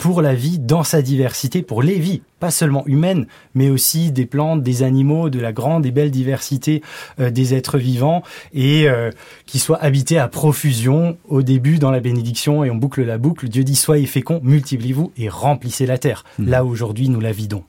pour 0.00 0.22
la 0.22 0.34
vie 0.34 0.58
dans 0.58 0.82
sa 0.82 1.02
diversité, 1.02 1.60
pour 1.60 1.82
les 1.82 1.98
vies, 1.98 2.22
pas 2.38 2.50
seulement 2.50 2.84
humaines, 2.86 3.26
mais 3.54 3.68
aussi 3.68 4.12
des 4.12 4.24
plantes, 4.24 4.62
des 4.62 4.82
animaux, 4.82 5.28
de 5.28 5.38
la 5.38 5.52
grande 5.52 5.84
et 5.84 5.90
belle 5.90 6.10
diversité 6.10 6.80
euh, 7.20 7.30
des 7.30 7.52
êtres 7.52 7.76
vivants, 7.76 8.22
et 8.54 8.88
euh, 8.88 9.10
qui 9.44 9.58
soient 9.58 9.80
habités 9.82 10.18
à 10.18 10.26
profusion 10.26 11.18
au 11.28 11.42
début 11.42 11.78
dans 11.78 11.90
la 11.90 12.00
bénédiction, 12.00 12.64
et 12.64 12.70
on 12.70 12.76
boucle 12.76 13.04
la 13.04 13.18
boucle, 13.18 13.50
Dieu 13.50 13.62
dit 13.62 13.76
soyez 13.76 14.06
féconds, 14.06 14.40
multipliez-vous 14.42 15.12
et 15.18 15.28
remplissez 15.28 15.84
la 15.84 15.98
terre. 15.98 16.24
Mmh. 16.38 16.48
Là 16.48 16.64
aujourd'hui 16.64 17.10
nous 17.10 17.20
la 17.20 17.32
vidons. 17.32 17.62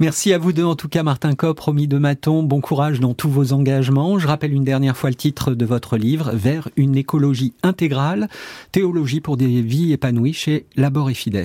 Merci 0.00 0.32
à 0.32 0.38
vous 0.38 0.52
deux, 0.52 0.64
en 0.64 0.74
tout 0.74 0.88
cas, 0.88 1.02
Martin 1.02 1.34
Kopp, 1.34 1.60
Romy 1.60 1.86
de 1.86 1.98
Maton. 1.98 2.42
Bon 2.42 2.60
courage 2.60 2.98
dans 2.98 3.12
tous 3.12 3.28
vos 3.28 3.52
engagements. 3.52 4.18
Je 4.18 4.26
rappelle 4.26 4.52
une 4.52 4.64
dernière 4.64 4.96
fois 4.96 5.10
le 5.10 5.16
titre 5.16 5.52
de 5.52 5.66
votre 5.66 5.98
livre, 5.98 6.30
Vers 6.32 6.68
une 6.76 6.96
écologie 6.96 7.52
intégrale, 7.62 8.28
théologie 8.72 9.20
pour 9.20 9.36
des 9.36 9.60
vies 9.60 9.92
épanouies 9.92 10.32
chez 10.32 10.66
Labor 10.76 11.10
et 11.10 11.14
Fides. 11.14 11.44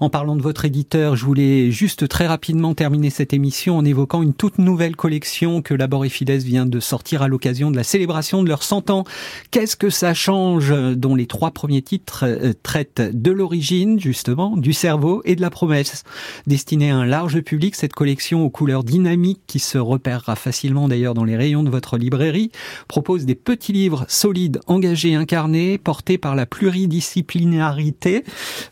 En 0.00 0.10
parlant 0.10 0.34
de 0.34 0.42
votre 0.42 0.64
éditeur, 0.64 1.14
je 1.14 1.24
voulais 1.24 1.70
juste 1.70 2.08
très 2.08 2.26
rapidement 2.26 2.74
terminer 2.74 3.10
cette 3.10 3.32
émission 3.32 3.78
en 3.78 3.84
évoquant 3.84 4.22
une 4.22 4.34
toute 4.34 4.58
nouvelle 4.58 4.96
collection 4.96 5.62
que 5.62 5.74
Labor 5.74 6.04
et 6.04 6.08
Fides 6.08 6.42
vient 6.42 6.66
de 6.66 6.80
sortir 6.80 7.22
à 7.22 7.28
l'occasion 7.28 7.70
de 7.70 7.76
la 7.76 7.84
célébration 7.84 8.42
de 8.42 8.48
leurs 8.48 8.64
100 8.64 8.90
ans. 8.90 9.04
Qu'est-ce 9.52 9.76
que 9.76 9.90
ça 9.90 10.12
change 10.12 10.74
dont 10.96 11.14
les 11.14 11.26
trois 11.26 11.52
premiers 11.52 11.82
titres 11.82 12.24
euh, 12.24 12.52
traitent 12.62 13.02
de 13.12 13.30
l'origine, 13.30 14.00
justement, 14.00 14.56
du 14.56 14.72
cerveau 14.72 15.22
et 15.24 15.36
de 15.36 15.40
la 15.40 15.50
promesse, 15.50 16.02
destinée 16.46 16.90
à 16.90 16.96
un 16.96 17.06
large 17.06 17.40
public 17.40 17.75
cette 17.76 17.92
collection 17.92 18.42
aux 18.42 18.50
couleurs 18.50 18.84
dynamiques 18.84 19.42
qui 19.46 19.58
se 19.58 19.76
repérera 19.76 20.34
facilement 20.34 20.88
d'ailleurs 20.88 21.12
dans 21.12 21.24
les 21.24 21.36
rayons 21.36 21.62
de 21.62 21.68
votre 21.68 21.98
librairie 21.98 22.50
propose 22.88 23.26
des 23.26 23.34
petits 23.34 23.72
livres 23.72 24.06
solides, 24.08 24.60
engagés, 24.66 25.14
incarnés, 25.14 25.76
portés 25.76 26.16
par 26.16 26.34
la 26.34 26.46
pluridisciplinarité, 26.46 28.24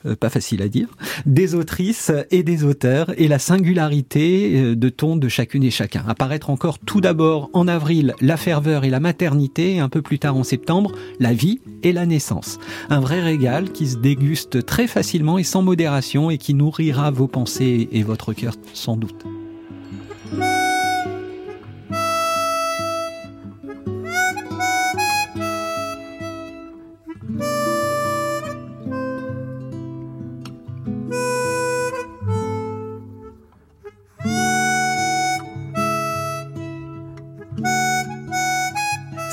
euh, 0.06 0.16
pas 0.16 0.30
facile 0.30 0.62
à 0.62 0.68
dire, 0.68 0.88
des 1.26 1.54
autrices 1.54 2.12
et 2.30 2.42
des 2.42 2.64
auteurs 2.64 3.12
et 3.20 3.28
la 3.28 3.38
singularité 3.38 4.52
euh, 4.56 4.74
de 4.74 4.88
ton 4.88 5.16
de 5.16 5.28
chacune 5.28 5.64
et 5.64 5.70
chacun. 5.70 6.04
Apparaître 6.08 6.48
encore 6.48 6.78
tout 6.78 7.02
d'abord 7.02 7.50
en 7.52 7.68
avril 7.68 8.14
la 8.22 8.38
ferveur 8.38 8.84
et 8.84 8.90
la 8.90 9.00
maternité 9.00 9.74
et 9.74 9.80
un 9.80 9.90
peu 9.90 10.00
plus 10.00 10.18
tard 10.18 10.36
en 10.36 10.44
septembre 10.44 10.92
la 11.20 11.34
vie 11.34 11.60
et 11.82 11.92
la 11.92 12.06
naissance. 12.06 12.58
Un 12.88 13.00
vrai 13.00 13.20
régal 13.20 13.70
qui 13.70 13.86
se 13.86 13.98
déguste 13.98 14.64
très 14.64 14.86
facilement 14.86 15.36
et 15.36 15.44
sans 15.44 15.60
modération 15.60 16.30
et 16.30 16.38
qui 16.38 16.54
nourrira 16.54 17.10
vos 17.10 17.28
pensées 17.28 17.88
et 17.92 18.02
votre 18.02 18.32
cœur 18.32 18.54
sans 18.72 18.93
doute. 18.96 19.43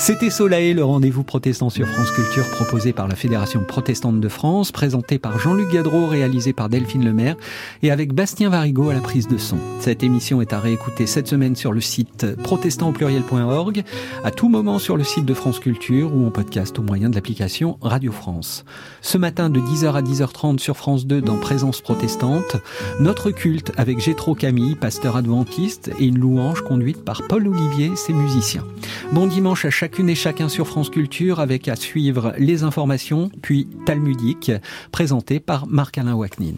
C'était 0.01 0.31
Soleil, 0.31 0.73
le 0.73 0.83
rendez-vous 0.83 1.23
protestant 1.23 1.69
sur 1.69 1.87
France 1.87 2.09
Culture 2.09 2.49
proposé 2.49 2.91
par 2.91 3.07
la 3.07 3.15
Fédération 3.15 3.63
protestante 3.63 4.19
de 4.19 4.27
France, 4.29 4.71
présenté 4.71 5.19
par 5.19 5.37
Jean-Luc 5.37 5.71
Gadreau, 5.71 6.07
réalisé 6.07 6.53
par 6.53 6.69
Delphine 6.69 7.05
Lemaire 7.05 7.35
et 7.83 7.91
avec 7.91 8.11
Bastien 8.11 8.49
Varigo 8.49 8.89
à 8.89 8.95
la 8.95 8.99
prise 8.99 9.27
de 9.27 9.37
son. 9.37 9.59
Cette 9.79 10.01
émission 10.01 10.41
est 10.41 10.53
à 10.53 10.59
réécouter 10.59 11.05
cette 11.05 11.27
semaine 11.27 11.55
sur 11.55 11.71
le 11.71 11.81
site 11.81 12.25
protestantpluriel.org, 12.41 13.83
à 14.23 14.31
tout 14.31 14.49
moment 14.49 14.79
sur 14.79 14.97
le 14.97 15.03
site 15.03 15.25
de 15.25 15.35
France 15.35 15.59
Culture 15.59 16.15
ou 16.15 16.25
en 16.25 16.31
podcast 16.31 16.79
au 16.79 16.81
moyen 16.81 17.11
de 17.11 17.13
l'application 17.13 17.77
Radio 17.83 18.11
France. 18.11 18.65
Ce 19.03 19.19
matin 19.19 19.51
de 19.51 19.59
10h 19.59 19.93
à 19.93 20.01
10h30 20.01 20.57
sur 20.57 20.77
France 20.77 21.05
2 21.05 21.21
dans 21.21 21.37
Présence 21.37 21.79
protestante, 21.79 22.57
notre 22.99 23.29
culte 23.29 23.71
avec 23.77 23.99
Gétro 23.99 24.33
Camille, 24.33 24.73
pasteur 24.73 25.15
adventiste 25.15 25.91
et 25.99 26.05
une 26.05 26.17
louange 26.17 26.61
conduite 26.61 27.05
par 27.05 27.21
Paul 27.29 27.47
Olivier, 27.47 27.95
ses 27.95 28.13
musiciens. 28.13 28.65
Bon 29.11 29.27
dimanche 29.27 29.63
à 29.65 29.69
chaque 29.69 29.90
chacune 29.91 30.09
et 30.09 30.15
chacun 30.15 30.47
sur 30.47 30.69
France 30.69 30.89
Culture 30.89 31.41
avec 31.41 31.67
à 31.67 31.75
suivre 31.75 32.33
les 32.37 32.63
informations, 32.63 33.29
puis 33.41 33.67
Talmudique, 33.85 34.53
présenté 34.93 35.41
par 35.41 35.67
Marc-Alain 35.67 36.13
Waknin. 36.13 36.55